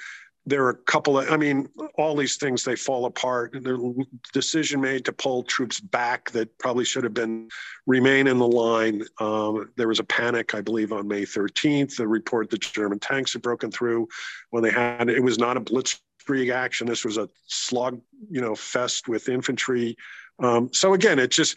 there 0.44 0.64
are 0.64 0.70
a 0.70 0.76
couple 0.76 1.18
of, 1.18 1.30
I 1.30 1.36
mean, 1.36 1.68
all 1.96 2.16
these 2.16 2.36
things, 2.36 2.64
they 2.64 2.74
fall 2.74 3.04
apart. 3.04 3.52
The 3.52 4.04
decision 4.32 4.80
made 4.80 5.04
to 5.04 5.12
pull 5.12 5.44
troops 5.44 5.78
back 5.78 6.30
that 6.32 6.58
probably 6.58 6.84
should 6.84 7.04
have 7.04 7.14
been 7.14 7.48
remain 7.86 8.26
in 8.26 8.38
the 8.38 8.46
line. 8.46 9.04
Um, 9.20 9.70
there 9.76 9.88
was 9.88 10.00
a 10.00 10.04
panic, 10.04 10.54
I 10.54 10.60
believe, 10.60 10.92
on 10.92 11.06
May 11.06 11.22
13th. 11.22 11.96
The 11.96 12.08
report 12.08 12.50
that 12.50 12.60
German 12.60 12.98
tanks 12.98 13.34
had 13.34 13.42
broken 13.42 13.70
through 13.70 14.08
when 14.50 14.64
they 14.64 14.70
had, 14.70 15.08
it 15.08 15.22
was 15.22 15.38
not 15.38 15.56
a 15.56 15.60
blitzkrieg 15.60 16.52
action. 16.52 16.88
This 16.88 17.04
was 17.04 17.18
a 17.18 17.28
slog, 17.46 18.00
you 18.28 18.40
know, 18.40 18.56
fest 18.56 19.06
with 19.06 19.28
infantry. 19.28 19.96
Um, 20.40 20.70
so 20.72 20.94
again, 20.94 21.20
it's 21.20 21.36
just, 21.36 21.56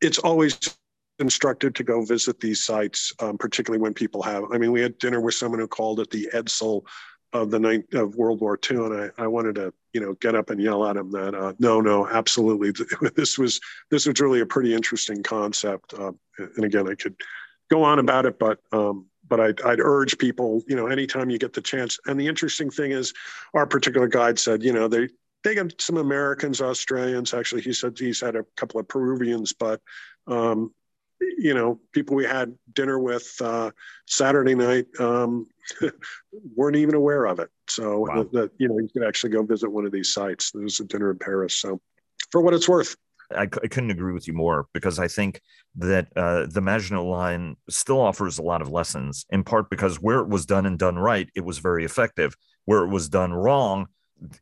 it's 0.00 0.18
always 0.18 0.58
instructed 1.20 1.74
to 1.76 1.84
go 1.84 2.04
visit 2.04 2.40
these 2.40 2.64
sites, 2.64 3.12
um, 3.20 3.38
particularly 3.38 3.80
when 3.80 3.94
people 3.94 4.22
have. 4.22 4.44
I 4.52 4.58
mean, 4.58 4.72
we 4.72 4.80
had 4.80 4.98
dinner 4.98 5.20
with 5.20 5.34
someone 5.34 5.60
who 5.60 5.68
called 5.68 6.00
it 6.00 6.10
the 6.10 6.28
Edsel 6.34 6.82
of 7.42 7.50
the 7.50 7.58
night 7.58 7.84
of 7.94 8.16
World 8.16 8.40
War 8.40 8.58
II, 8.70 8.76
and 8.78 9.12
I, 9.18 9.22
I 9.24 9.26
wanted 9.26 9.56
to 9.56 9.72
you 9.92 10.00
know 10.00 10.14
get 10.14 10.34
up 10.34 10.50
and 10.50 10.60
yell 10.60 10.86
at 10.86 10.96
him 10.96 11.10
that 11.12 11.34
uh, 11.34 11.52
no, 11.58 11.80
no, 11.80 12.06
absolutely, 12.06 12.72
this 13.14 13.38
was 13.38 13.60
this 13.90 14.06
was 14.06 14.20
really 14.20 14.40
a 14.40 14.46
pretty 14.46 14.74
interesting 14.74 15.22
concept. 15.22 15.94
Uh, 15.94 16.12
and 16.38 16.64
again, 16.64 16.88
I 16.88 16.94
could 16.94 17.16
go 17.70 17.82
on 17.82 17.98
about 17.98 18.26
it, 18.26 18.38
but 18.38 18.60
um, 18.72 19.06
but 19.28 19.40
I'd, 19.40 19.60
I'd 19.62 19.80
urge 19.80 20.18
people, 20.18 20.62
you 20.66 20.76
know, 20.76 20.86
anytime 20.86 21.30
you 21.30 21.38
get 21.38 21.52
the 21.52 21.60
chance. 21.60 21.98
And 22.06 22.18
the 22.18 22.28
interesting 22.28 22.70
thing 22.70 22.92
is, 22.92 23.12
our 23.54 23.66
particular 23.66 24.08
guide 24.08 24.38
said, 24.38 24.62
you 24.62 24.72
know, 24.72 24.88
they 24.88 25.08
they 25.44 25.54
got 25.54 25.80
some 25.80 25.96
Americans, 25.96 26.60
Australians. 26.60 27.34
Actually, 27.34 27.62
he 27.62 27.72
said 27.72 27.98
he's 27.98 28.20
had 28.20 28.36
a 28.36 28.44
couple 28.56 28.80
of 28.80 28.88
Peruvians, 28.88 29.52
but 29.52 29.80
um, 30.26 30.72
you 31.20 31.54
know, 31.54 31.80
people 31.92 32.16
we 32.16 32.24
had 32.24 32.54
dinner 32.72 32.98
with 32.98 33.32
uh, 33.40 33.70
Saturday 34.06 34.54
night 34.54 34.86
um, 34.98 35.46
weren't 36.54 36.76
even 36.76 36.94
aware 36.94 37.26
of 37.26 37.38
it. 37.38 37.48
So 37.68 38.00
wow. 38.00 38.26
that, 38.32 38.50
you 38.58 38.68
know, 38.68 38.78
you 38.78 38.88
could 38.92 39.06
actually 39.06 39.30
go 39.30 39.42
visit 39.42 39.70
one 39.70 39.86
of 39.86 39.92
these 39.92 40.12
sites. 40.12 40.50
There's 40.52 40.80
a 40.80 40.84
dinner 40.84 41.10
in 41.10 41.18
Paris. 41.18 41.58
So 41.60 41.80
for 42.30 42.40
what 42.40 42.54
it's 42.54 42.68
worth. 42.68 42.96
I, 43.34 43.42
I 43.42 43.46
couldn't 43.46 43.90
agree 43.90 44.12
with 44.12 44.28
you 44.28 44.34
more 44.34 44.68
because 44.72 44.98
I 44.98 45.08
think 45.08 45.40
that 45.76 46.08
uh, 46.16 46.46
the 46.48 46.60
Maginot 46.60 47.04
Line 47.04 47.56
still 47.68 48.00
offers 48.00 48.38
a 48.38 48.42
lot 48.42 48.62
of 48.62 48.70
lessons, 48.70 49.26
in 49.30 49.42
part 49.42 49.68
because 49.68 50.00
where 50.00 50.20
it 50.20 50.28
was 50.28 50.46
done 50.46 50.64
and 50.64 50.78
done 50.78 50.96
right, 50.96 51.28
it 51.34 51.44
was 51.44 51.58
very 51.58 51.84
effective. 51.84 52.36
Where 52.66 52.84
it 52.84 52.88
was 52.88 53.08
done 53.08 53.32
wrong, 53.32 53.86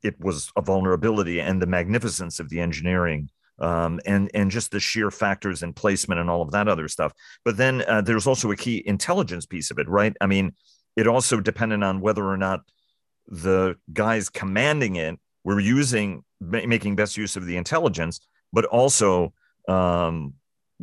it 0.03 0.21
was 0.21 0.51
a 0.57 0.61
vulnerability, 0.61 1.41
and 1.41 1.63
the 1.63 1.67
magnificence 1.67 2.41
of 2.41 2.51
the 2.51 2.61
engineering 2.61 3.31
um, 3.59 4.01
and 4.07 4.31
and 4.35 4.51
just 4.51 4.71
the 4.71 4.81
sheer 4.81 5.11
factors 5.11 5.63
and 5.63 5.77
placement 5.77 6.21
and 6.21 6.29
all 6.29 6.43
of 6.43 6.51
that 6.53 6.69
other 6.69 6.89
stuff. 6.89 7.13
But 7.45 7.57
then 7.57 7.83
uh, 7.87 8.01
there's 8.01 8.27
also 8.27 8.51
a 8.51 8.57
key 8.57 8.83
intelligence 8.87 9.47
piece 9.47 9.71
of 9.71 9.79
it, 9.79 9.89
right? 9.89 10.15
I 10.21 10.27
mean, 10.27 10.53
it 10.97 11.07
also 11.07 11.41
depended 11.41 11.83
on 11.83 12.01
whether 12.01 12.25
or 12.25 12.37
not 12.37 12.61
the 13.27 13.77
guys 13.93 14.29
commanding 14.29 14.97
it 14.97 15.19
were 15.45 15.61
using 15.61 16.25
making 16.41 16.97
best 16.97 17.17
use 17.17 17.37
of 17.37 17.47
the 17.47 17.57
intelligence, 17.57 18.21
but 18.53 18.65
also 18.67 19.33
um, 19.69 20.35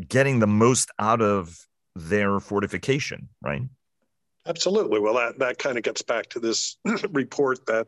getting 0.08 0.40
the 0.40 0.48
most 0.48 0.90
out 1.00 1.22
of 1.22 1.58
their 1.96 2.40
fortification, 2.40 3.30
right? 3.42 3.64
Absolutely. 4.48 5.00
Well, 5.00 5.16
that 5.16 5.40
that 5.40 5.60
kind 5.60 5.78
of 5.78 5.84
gets 5.84 6.02
back 6.02 6.30
to 6.30 6.40
this 6.40 6.78
report 7.12 7.66
that 7.68 7.88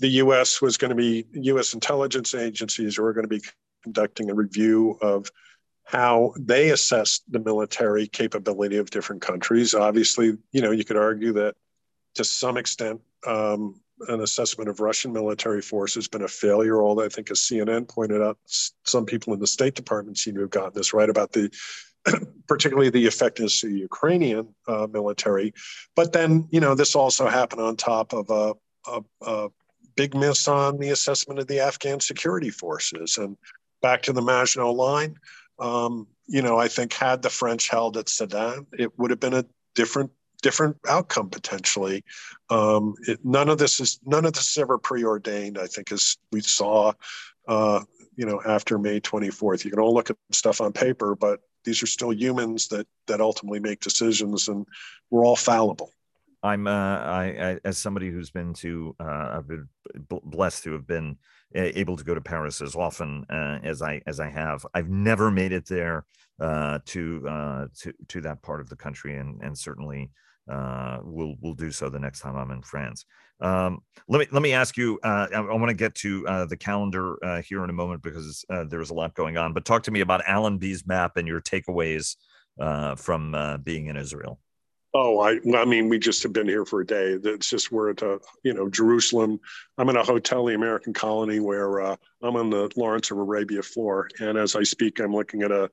the 0.00 0.08
U.S. 0.08 0.60
was 0.62 0.76
going 0.76 0.90
to 0.90 0.94
be 0.94 1.26
U.S. 1.32 1.74
intelligence 1.74 2.34
agencies 2.34 2.98
were 2.98 3.12
going 3.12 3.24
to 3.24 3.28
be 3.28 3.42
conducting 3.82 4.30
a 4.30 4.34
review 4.34 4.98
of 5.02 5.30
how 5.84 6.34
they 6.38 6.70
assess 6.70 7.20
the 7.28 7.38
military 7.38 8.06
capability 8.06 8.76
of 8.76 8.90
different 8.90 9.22
countries. 9.22 9.72
Obviously, 9.72 10.36
you 10.52 10.60
know, 10.60 10.70
you 10.70 10.84
could 10.84 10.98
argue 10.98 11.32
that 11.32 11.54
to 12.14 12.24
some 12.24 12.56
extent, 12.56 13.00
um, 13.26 13.80
an 14.08 14.20
assessment 14.20 14.68
of 14.68 14.80
Russian 14.80 15.12
military 15.12 15.62
force 15.62 15.94
has 15.94 16.08
been 16.08 16.22
a 16.22 16.28
failure. 16.28 16.82
Although 16.82 17.04
I 17.04 17.08
think, 17.08 17.30
as 17.30 17.40
CNN 17.40 17.88
pointed 17.88 18.22
out, 18.22 18.38
some 18.44 19.06
people 19.06 19.32
in 19.32 19.40
the 19.40 19.46
State 19.46 19.74
Department 19.74 20.18
seem 20.18 20.34
to 20.34 20.42
have 20.42 20.50
gotten 20.50 20.72
this 20.74 20.92
right 20.92 21.08
about 21.08 21.32
the, 21.32 21.50
particularly 22.48 22.90
the 22.90 23.06
effectiveness 23.06 23.62
of 23.64 23.70
the 23.70 23.78
Ukrainian 23.78 24.54
uh, 24.66 24.86
military. 24.90 25.52
But 25.96 26.12
then, 26.12 26.48
you 26.50 26.60
know, 26.60 26.74
this 26.74 26.94
also 26.94 27.28
happened 27.28 27.62
on 27.62 27.76
top 27.76 28.12
of 28.12 28.30
a, 28.30 28.54
a, 28.90 29.02
a 29.22 29.48
big 29.96 30.14
miss 30.14 30.46
on 30.46 30.78
the 30.78 30.90
assessment 30.90 31.40
of 31.40 31.48
the 31.48 31.60
Afghan 31.60 31.98
security 31.98 32.50
forces 32.50 33.18
and 33.18 33.36
back 33.82 34.02
to 34.02 34.12
the 34.12 34.22
Maginot 34.22 34.74
Line. 34.74 35.16
Um, 35.58 36.06
you 36.26 36.42
know, 36.42 36.58
I 36.58 36.68
think 36.68 36.92
had 36.92 37.22
the 37.22 37.30
French 37.30 37.68
held 37.68 37.96
at 37.96 38.08
Sedan, 38.08 38.66
it 38.78 38.96
would 38.98 39.10
have 39.10 39.20
been 39.20 39.34
a 39.34 39.44
different 39.74 40.10
different 40.42 40.76
outcome 40.88 41.30
potentially. 41.30 42.04
Um, 42.50 42.94
it, 43.06 43.18
none 43.24 43.48
of 43.48 43.58
this 43.58 43.80
is 43.80 43.98
none 44.04 44.24
of 44.24 44.34
this 44.34 44.50
is 44.50 44.58
ever 44.58 44.78
preordained. 44.78 45.58
I 45.58 45.66
think 45.66 45.90
as 45.90 46.16
we 46.30 46.40
saw, 46.40 46.92
uh, 47.48 47.80
you 48.16 48.26
know, 48.26 48.40
after 48.46 48.78
May 48.78 49.00
24th, 49.00 49.64
you 49.64 49.70
can 49.70 49.80
all 49.80 49.94
look 49.94 50.10
at 50.10 50.16
stuff 50.32 50.60
on 50.60 50.72
paper, 50.72 51.14
but 51.14 51.40
these 51.64 51.82
are 51.82 51.86
still 51.86 52.12
humans 52.12 52.68
that 52.68 52.86
that 53.06 53.20
ultimately 53.20 53.60
make 53.60 53.80
decisions, 53.80 54.48
and 54.48 54.66
we're 55.10 55.24
all 55.24 55.36
fallible. 55.36 55.92
I'm 56.42 56.66
uh, 56.66 56.70
I, 56.70 57.24
I, 57.24 57.58
as 57.64 57.78
somebody 57.78 58.10
who's 58.10 58.30
been 58.30 58.54
to 58.54 58.94
uh, 59.00 59.38
I've 59.38 59.48
been 59.48 59.68
blessed 60.08 60.64
to 60.64 60.72
have 60.72 60.86
been 60.86 61.16
able 61.54 61.96
to 61.96 62.04
go 62.04 62.14
to 62.14 62.20
Paris 62.20 62.60
as 62.60 62.76
often 62.76 63.24
uh, 63.30 63.58
as 63.62 63.82
I 63.82 64.00
as 64.06 64.20
I 64.20 64.28
have. 64.28 64.64
I've 64.74 64.88
never 64.88 65.30
made 65.30 65.52
it 65.52 65.66
there 65.66 66.04
uh, 66.40 66.78
to 66.86 67.28
uh, 67.28 67.66
to 67.80 67.92
to 68.08 68.20
that 68.20 68.42
part 68.42 68.60
of 68.60 68.68
the 68.68 68.76
country, 68.76 69.16
and 69.16 69.40
and 69.42 69.58
certainly 69.58 70.10
uh, 70.50 70.98
will 71.02 71.34
will 71.40 71.54
do 71.54 71.72
so 71.72 71.88
the 71.88 71.98
next 71.98 72.20
time 72.20 72.36
I'm 72.36 72.52
in 72.52 72.62
France. 72.62 73.04
Um, 73.40 73.80
let 74.08 74.20
me 74.20 74.26
let 74.30 74.42
me 74.42 74.52
ask 74.52 74.76
you. 74.76 75.00
I, 75.02 75.26
I 75.32 75.40
want 75.40 75.68
to 75.68 75.74
get 75.74 75.96
to 75.96 76.22
the 76.48 76.56
calendar 76.56 77.16
here 77.44 77.64
in 77.64 77.70
a 77.70 77.74
moment 77.74 78.02
because 78.02 78.44
there's 78.68 78.90
a 78.90 78.94
lot 78.94 79.14
going 79.14 79.36
on. 79.36 79.54
But 79.54 79.64
talk 79.64 79.82
to 79.84 79.90
me 79.90 80.00
about 80.00 80.22
Allenby's 80.24 80.86
map 80.86 81.16
and 81.16 81.26
your 81.26 81.40
takeaways 81.40 82.14
from 82.96 83.60
being 83.64 83.86
in 83.86 83.96
Israel. 83.96 84.38
Oh, 84.94 85.20
I, 85.20 85.38
I 85.54 85.64
mean, 85.66 85.88
we 85.88 85.98
just 85.98 86.22
have 86.22 86.32
been 86.32 86.48
here 86.48 86.64
for 86.64 86.80
a 86.80 86.86
day. 86.86 87.18
It's 87.22 87.50
just 87.50 87.70
we're 87.70 87.90
at, 87.90 88.02
a, 88.02 88.18
you 88.42 88.54
know, 88.54 88.70
Jerusalem. 88.70 89.38
I'm 89.76 89.88
in 89.90 89.96
a 89.96 90.02
hotel, 90.02 90.46
the 90.46 90.54
American 90.54 90.94
Colony, 90.94 91.40
where 91.40 91.80
uh, 91.80 91.96
I'm 92.22 92.36
on 92.36 92.48
the 92.48 92.70
Lawrence 92.74 93.10
of 93.10 93.18
Arabia 93.18 93.62
floor. 93.62 94.08
And 94.18 94.38
as 94.38 94.56
I 94.56 94.62
speak, 94.62 94.98
I'm 94.98 95.12
looking 95.14 95.42
at 95.42 95.52
a 95.52 95.70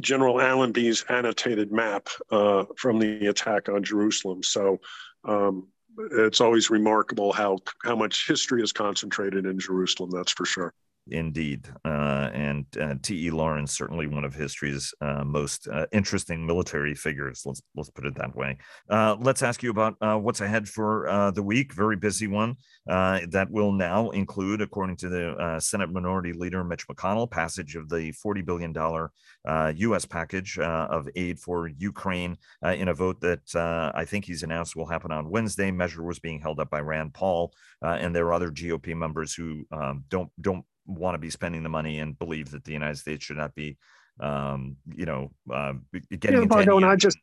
General 0.00 0.40
Allenby's 0.40 1.04
annotated 1.08 1.70
map 1.70 2.08
uh, 2.30 2.64
from 2.76 2.98
the 2.98 3.28
attack 3.28 3.68
on 3.68 3.84
Jerusalem. 3.84 4.42
So 4.42 4.80
um, 5.24 5.68
it's 5.96 6.40
always 6.40 6.68
remarkable 6.68 7.32
how 7.32 7.58
how 7.84 7.94
much 7.94 8.26
history 8.26 8.62
is 8.62 8.72
concentrated 8.72 9.46
in 9.46 9.58
Jerusalem. 9.58 10.10
That's 10.10 10.32
for 10.32 10.44
sure. 10.44 10.74
Indeed. 11.08 11.68
Uh, 11.84 12.30
and 12.34 12.66
uh, 12.80 12.94
T.E. 13.00 13.30
Lawrence, 13.30 13.76
certainly 13.76 14.08
one 14.08 14.24
of 14.24 14.34
history's 14.34 14.92
uh, 15.00 15.22
most 15.24 15.68
uh, 15.68 15.86
interesting 15.92 16.44
military 16.44 16.94
figures. 16.94 17.42
Let's 17.46 17.62
let's 17.76 17.90
put 17.90 18.06
it 18.06 18.16
that 18.16 18.34
way. 18.34 18.58
Uh, 18.90 19.16
let's 19.20 19.42
ask 19.42 19.62
you 19.62 19.70
about 19.70 19.94
uh, 20.00 20.16
what's 20.16 20.40
ahead 20.40 20.68
for 20.68 21.30
the 21.34 21.42
week. 21.42 21.72
Very 21.72 21.96
busy 21.96 22.26
one. 22.26 22.56
that 22.86 23.48
will 23.50 23.72
now 23.72 24.10
include, 24.10 24.60
according 24.60 24.96
to 24.96 25.08
the 25.08 25.58
Senate 25.60 25.92
Minority 25.92 26.32
Leader 26.32 26.64
Mitch 26.64 26.88
McConnell, 26.88 27.30
passage 27.30 27.76
of 27.76 27.88
the 27.88 28.12
$40 28.12 28.44
billion 28.44 29.76
U.S. 29.76 30.04
package 30.04 30.58
of 30.58 31.08
aid 31.14 31.38
for 31.38 31.68
Ukraine 31.68 32.36
in 32.64 32.88
a 32.88 32.94
vote 32.94 33.20
that 33.20 33.92
I 33.94 34.04
think 34.04 34.24
he's 34.24 34.42
announced 34.42 34.74
will 34.74 34.86
happen 34.86 35.12
on 35.12 35.30
Wednesday. 35.30 35.70
Measure 35.70 36.02
was 36.02 36.18
being 36.18 36.40
held 36.40 36.58
up 36.58 36.70
by 36.70 36.80
Rand 36.80 37.14
Paul, 37.14 37.52
and 37.82 38.14
there 38.14 38.26
are 38.26 38.32
other 38.32 38.50
GOP 38.50 38.96
members 38.96 39.34
who 39.34 39.64
um, 39.70 40.04
don't 40.08 40.30
don't 40.40 40.64
want 40.86 41.14
to 41.14 41.18
be 41.18 41.30
spending 41.30 41.62
the 41.62 41.68
money 41.68 41.98
and 42.00 42.18
believe 42.18 42.50
that 42.52 42.64
the 42.64 42.72
United 42.72 42.96
States 42.96 43.24
should 43.24 43.36
not 43.36 43.54
be 43.54 43.76
um, 44.20 44.76
you 44.94 45.06
know, 45.06 45.30
uh, 45.52 45.74
getting 46.10 46.36
yeah, 46.36 46.42
into. 46.42 46.76
and 46.76 46.86
I 46.86 46.96
just 46.96 47.18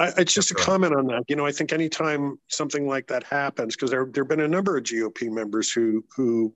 I, 0.00 0.12
it's 0.16 0.32
just 0.32 0.50
a 0.50 0.54
comment 0.54 0.94
on 0.94 1.06
that. 1.08 1.24
You 1.28 1.36
know, 1.36 1.46
I 1.46 1.52
think 1.52 1.72
anytime 1.72 2.38
something 2.48 2.86
like 2.86 3.06
that 3.08 3.24
happens, 3.24 3.76
because 3.76 3.90
there 3.90 4.06
there've 4.10 4.28
been 4.28 4.40
a 4.40 4.48
number 4.48 4.76
of 4.76 4.84
GOP 4.84 5.30
members 5.30 5.70
who 5.70 6.04
who 6.16 6.54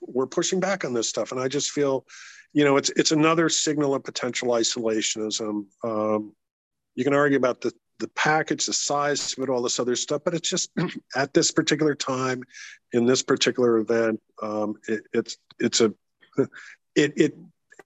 were 0.00 0.26
pushing 0.26 0.60
back 0.60 0.84
on 0.84 0.94
this 0.94 1.08
stuff, 1.08 1.32
and 1.32 1.40
I 1.40 1.48
just 1.48 1.70
feel, 1.70 2.06
you 2.52 2.64
know, 2.64 2.76
it's 2.76 2.90
it's 2.90 3.12
another 3.12 3.48
signal 3.48 3.94
of 3.94 4.04
potential 4.04 4.48
isolationism. 4.48 5.66
Um, 5.84 6.32
you 6.94 7.04
can 7.04 7.14
argue 7.14 7.38
about 7.38 7.60
the 7.60 7.72
the 8.00 8.08
package, 8.08 8.66
the 8.66 8.72
size 8.72 9.34
of 9.36 9.44
it, 9.44 9.50
all 9.50 9.62
this 9.62 9.78
other 9.78 9.94
stuff, 9.94 10.22
but 10.24 10.34
it's 10.34 10.48
just 10.48 10.70
at 11.16 11.32
this 11.32 11.50
particular 11.52 11.94
time, 11.94 12.42
in 12.92 13.06
this 13.06 13.22
particular 13.22 13.78
event, 13.78 14.20
um, 14.42 14.74
it, 14.88 15.02
it's 15.12 15.36
it's 15.58 15.80
a 15.80 15.94
it 16.96 17.12
it 17.16 17.36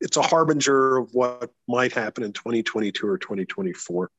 it's 0.01 0.17
a 0.17 0.23
harbinger 0.23 0.97
of 0.97 1.11
what 1.13 1.51
might 1.69 1.93
happen 1.93 2.25
in 2.25 2.33
2022 2.33 3.07
or 3.07 3.19
2024. 3.19 4.11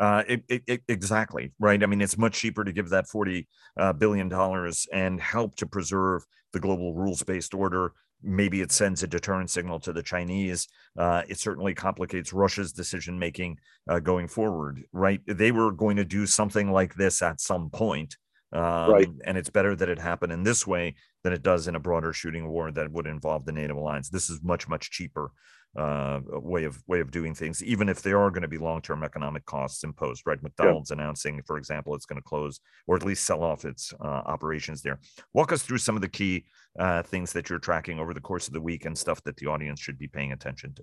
Uh, 0.00 0.22
it, 0.28 0.62
it, 0.66 0.82
exactly 0.86 1.52
right. 1.58 1.82
I 1.82 1.86
mean, 1.86 2.00
it's 2.00 2.16
much 2.16 2.34
cheaper 2.34 2.64
to 2.64 2.72
give 2.72 2.90
that 2.90 3.08
forty 3.08 3.48
uh, 3.76 3.92
billion 3.92 4.28
dollars 4.28 4.86
and 4.92 5.20
help 5.20 5.56
to 5.56 5.66
preserve 5.66 6.24
the 6.52 6.60
global 6.60 6.94
rules-based 6.94 7.52
order. 7.52 7.92
Maybe 8.22 8.60
it 8.60 8.72
sends 8.72 9.02
a 9.02 9.06
deterrent 9.06 9.50
signal 9.50 9.80
to 9.80 9.92
the 9.92 10.02
Chinese. 10.02 10.68
Uh, 10.98 11.22
it 11.28 11.38
certainly 11.38 11.74
complicates 11.74 12.32
Russia's 12.32 12.72
decision 12.72 13.18
making 13.18 13.58
uh, 13.88 14.00
going 14.00 14.28
forward. 14.28 14.82
Right? 14.92 15.20
They 15.26 15.52
were 15.52 15.72
going 15.72 15.96
to 15.96 16.04
do 16.04 16.26
something 16.26 16.70
like 16.70 16.94
this 16.94 17.22
at 17.22 17.40
some 17.40 17.70
point, 17.70 18.16
um, 18.52 18.90
right. 18.90 19.08
And 19.24 19.36
it's 19.36 19.50
better 19.50 19.76
that 19.76 19.88
it 19.88 19.98
happened 19.98 20.32
in 20.32 20.42
this 20.42 20.66
way 20.66 20.94
than 21.22 21.32
it 21.32 21.42
does 21.42 21.68
in 21.68 21.74
a 21.74 21.80
broader 21.80 22.12
shooting 22.12 22.48
war 22.48 22.70
that 22.72 22.90
would 22.90 23.06
involve 23.06 23.44
the 23.44 23.52
NATO 23.52 23.78
alliance. 23.78 24.08
This 24.08 24.30
is 24.30 24.42
much 24.42 24.68
much 24.68 24.90
cheaper 24.90 25.32
uh, 25.78 26.20
way 26.26 26.64
of 26.64 26.82
way 26.88 27.00
of 27.00 27.10
doing 27.10 27.34
things, 27.34 27.62
even 27.62 27.88
if 27.88 28.02
there 28.02 28.18
are 28.18 28.30
going 28.30 28.42
to 28.42 28.48
be 28.48 28.58
long 28.58 28.82
term 28.82 29.04
economic 29.04 29.44
costs 29.46 29.84
imposed. 29.84 30.22
Right, 30.26 30.42
McDonald's 30.42 30.90
yeah. 30.90 30.96
announcing, 30.96 31.40
for 31.46 31.56
example, 31.56 31.94
it's 31.94 32.06
going 32.06 32.20
to 32.20 32.28
close 32.28 32.60
or 32.86 32.96
at 32.96 33.04
least 33.04 33.24
sell 33.24 33.44
off 33.44 33.64
its 33.64 33.94
uh, 34.00 34.22
operations 34.26 34.82
there. 34.82 34.98
Walk 35.32 35.52
us 35.52 35.62
through 35.62 35.78
some 35.78 35.94
of 35.94 36.02
the 36.02 36.08
key 36.08 36.44
uh, 36.78 37.02
things 37.02 37.32
that 37.32 37.48
you're 37.48 37.60
tracking 37.60 38.00
over 38.00 38.12
the 38.12 38.20
course 38.20 38.48
of 38.48 38.54
the 38.54 38.60
week 38.60 38.84
and 38.84 38.98
stuff 38.98 39.22
that 39.22 39.36
the 39.36 39.46
audience 39.46 39.80
should 39.80 39.98
be 39.98 40.08
paying 40.08 40.32
attention 40.32 40.74
to. 40.74 40.82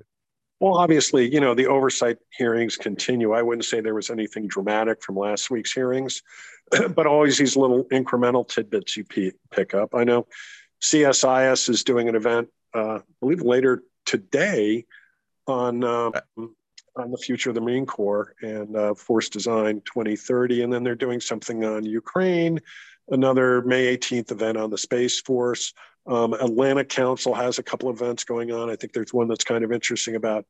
Well, 0.62 0.78
obviously, 0.78 1.32
you 1.32 1.42
know, 1.42 1.54
the 1.54 1.68
oversight 1.68 2.18
hearings 2.32 2.78
continue. 2.78 3.34
I 3.34 3.42
wouldn't 3.42 3.66
say 3.66 3.82
there 3.82 3.94
was 3.94 4.10
anything 4.10 4.48
dramatic 4.48 5.04
from 5.04 5.18
last 5.18 5.52
week's 5.52 5.74
hearings, 5.74 6.22
but 6.96 7.06
always 7.06 7.38
these 7.38 7.58
little 7.58 7.84
incremental 7.86 8.48
tidbits 8.48 8.96
you 8.96 9.04
pick 9.52 9.74
up. 9.74 9.94
I 9.94 10.06
know 10.06 10.28
CSIS 10.82 11.70
is 11.70 11.84
doing 11.84 12.08
an 12.08 12.16
event, 12.16 12.48
uh, 12.74 13.00
I 13.00 13.02
believe 13.20 13.42
later 13.42 13.84
today 14.06 14.86
on 15.48 15.84
um, 15.84 16.14
on 16.96 17.12
the 17.12 17.18
future 17.18 17.50
of 17.50 17.56
the 17.56 17.62
Marine 17.62 17.86
Corps 17.86 18.34
and 18.42 18.76
uh, 18.76 18.94
Force 18.94 19.30
Design 19.30 19.82
2030, 19.86 20.64
and 20.64 20.72
then 20.72 20.84
they're 20.84 20.96
doing 20.96 21.20
something 21.20 21.64
on 21.66 21.86
Ukraine. 21.86 22.60
Another 23.10 23.62
May 23.62 23.96
18th 23.96 24.32
event 24.32 24.58
on 24.58 24.70
the 24.70 24.78
Space 24.78 25.20
Force. 25.22 25.74
Um, 26.08 26.34
Atlantic 26.34 26.90
Council 26.90 27.34
has 27.34 27.60
a 27.60 27.64
couple 27.64 27.90
events 27.90 28.24
going 28.24 28.52
on. 28.52 28.70
I 28.70 28.76
think 28.76 28.94
there's 28.94 29.14
one 29.14 29.28
that's 29.28 29.44
kind 29.44 29.64
of 29.64 29.72
interesting 29.72 30.16
about 30.16 30.46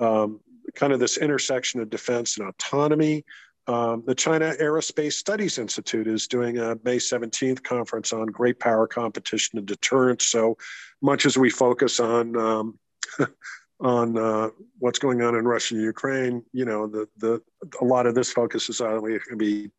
um, 0.00 0.40
kind 0.74 0.92
of 0.92 1.00
this 1.00 1.18
intersection 1.18 1.80
of 1.80 1.90
defense 1.90 2.38
and 2.38 2.48
autonomy. 2.48 3.24
Um, 3.66 4.02
the 4.06 4.14
China 4.14 4.52
Aerospace 4.60 5.14
Studies 5.14 5.58
Institute 5.58 6.06
is 6.06 6.26
doing 6.26 6.58
a 6.58 6.76
May 6.84 6.96
17th 6.96 7.62
conference 7.62 8.12
on 8.12 8.26
great 8.26 8.58
power 8.58 8.86
competition 8.86 9.58
and 9.58 9.66
deterrence. 9.66 10.28
So 10.28 10.58
much 11.00 11.24
as 11.24 11.38
we 11.38 11.48
focus 11.48 12.00
on 12.00 12.36
um, 12.36 12.78
on 13.80 14.16
uh, 14.16 14.50
what's 14.78 14.98
going 14.98 15.22
on 15.22 15.34
in 15.34 15.44
Russia 15.44 15.74
and 15.74 15.82
Ukraine, 15.82 16.44
you 16.52 16.64
know, 16.64 16.86
the 16.86 17.08
the 17.18 17.42
a 17.80 17.84
lot 17.84 18.06
of 18.06 18.14
this 18.14 18.32
focus 18.32 18.68
is 18.68 18.78
going 18.80 19.20
to 19.28 19.36
be, 19.36 19.70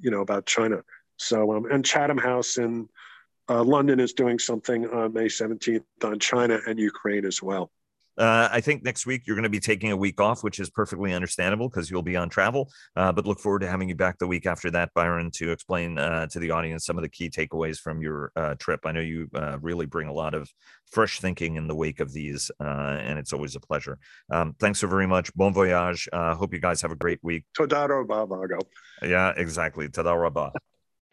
you 0.00 0.10
know, 0.10 0.20
about 0.20 0.46
China. 0.46 0.82
So 1.16 1.52
um, 1.52 1.70
and 1.70 1.84
Chatham 1.84 2.18
House 2.18 2.58
in 2.58 2.88
uh, 3.48 3.62
London 3.62 4.00
is 4.00 4.12
doing 4.12 4.38
something 4.38 4.86
on 4.88 5.12
May 5.12 5.26
17th 5.26 5.84
on 6.04 6.18
China 6.18 6.58
and 6.66 6.78
Ukraine 6.78 7.24
as 7.24 7.42
well. 7.42 7.70
Uh, 8.18 8.48
I 8.50 8.60
think 8.60 8.82
next 8.82 9.06
week 9.06 9.26
you're 9.26 9.36
going 9.36 9.44
to 9.44 9.48
be 9.48 9.60
taking 9.60 9.92
a 9.92 9.96
week 9.96 10.20
off, 10.20 10.42
which 10.42 10.58
is 10.58 10.70
perfectly 10.70 11.12
understandable 11.12 11.68
because 11.68 11.90
you'll 11.90 12.02
be 12.02 12.16
on 12.16 12.28
travel. 12.28 12.70
Uh, 12.94 13.12
but 13.12 13.26
look 13.26 13.38
forward 13.38 13.60
to 13.60 13.68
having 13.68 13.88
you 13.88 13.94
back 13.94 14.18
the 14.18 14.26
week 14.26 14.46
after 14.46 14.70
that, 14.70 14.92
Byron, 14.94 15.30
to 15.32 15.50
explain 15.50 15.98
uh, 15.98 16.26
to 16.28 16.38
the 16.38 16.50
audience 16.50 16.86
some 16.86 16.96
of 16.96 17.02
the 17.02 17.08
key 17.08 17.28
takeaways 17.28 17.78
from 17.78 18.00
your 18.00 18.32
uh, 18.36 18.54
trip. 18.56 18.80
I 18.84 18.92
know 18.92 19.00
you 19.00 19.28
uh, 19.34 19.58
really 19.60 19.86
bring 19.86 20.08
a 20.08 20.12
lot 20.12 20.34
of 20.34 20.50
fresh 20.90 21.20
thinking 21.20 21.56
in 21.56 21.66
the 21.66 21.74
wake 21.74 22.00
of 22.00 22.12
these, 22.12 22.50
uh, 22.60 22.96
and 23.00 23.18
it's 23.18 23.32
always 23.32 23.56
a 23.56 23.60
pleasure. 23.60 23.98
Um, 24.30 24.54
thanks 24.58 24.80
so 24.80 24.86
very 24.86 25.06
much. 25.06 25.34
Bon 25.34 25.52
voyage. 25.52 26.08
hope 26.12 26.52
you 26.52 26.60
guys 26.60 26.80
have 26.82 26.92
a 26.92 26.96
great 26.96 27.18
week. 27.22 27.44
Toda 27.56 27.86
rabah, 27.88 28.26
Yeah, 29.02 29.32
exactly. 29.36 29.88
Toda 29.88 30.16
rabah. 30.16 30.52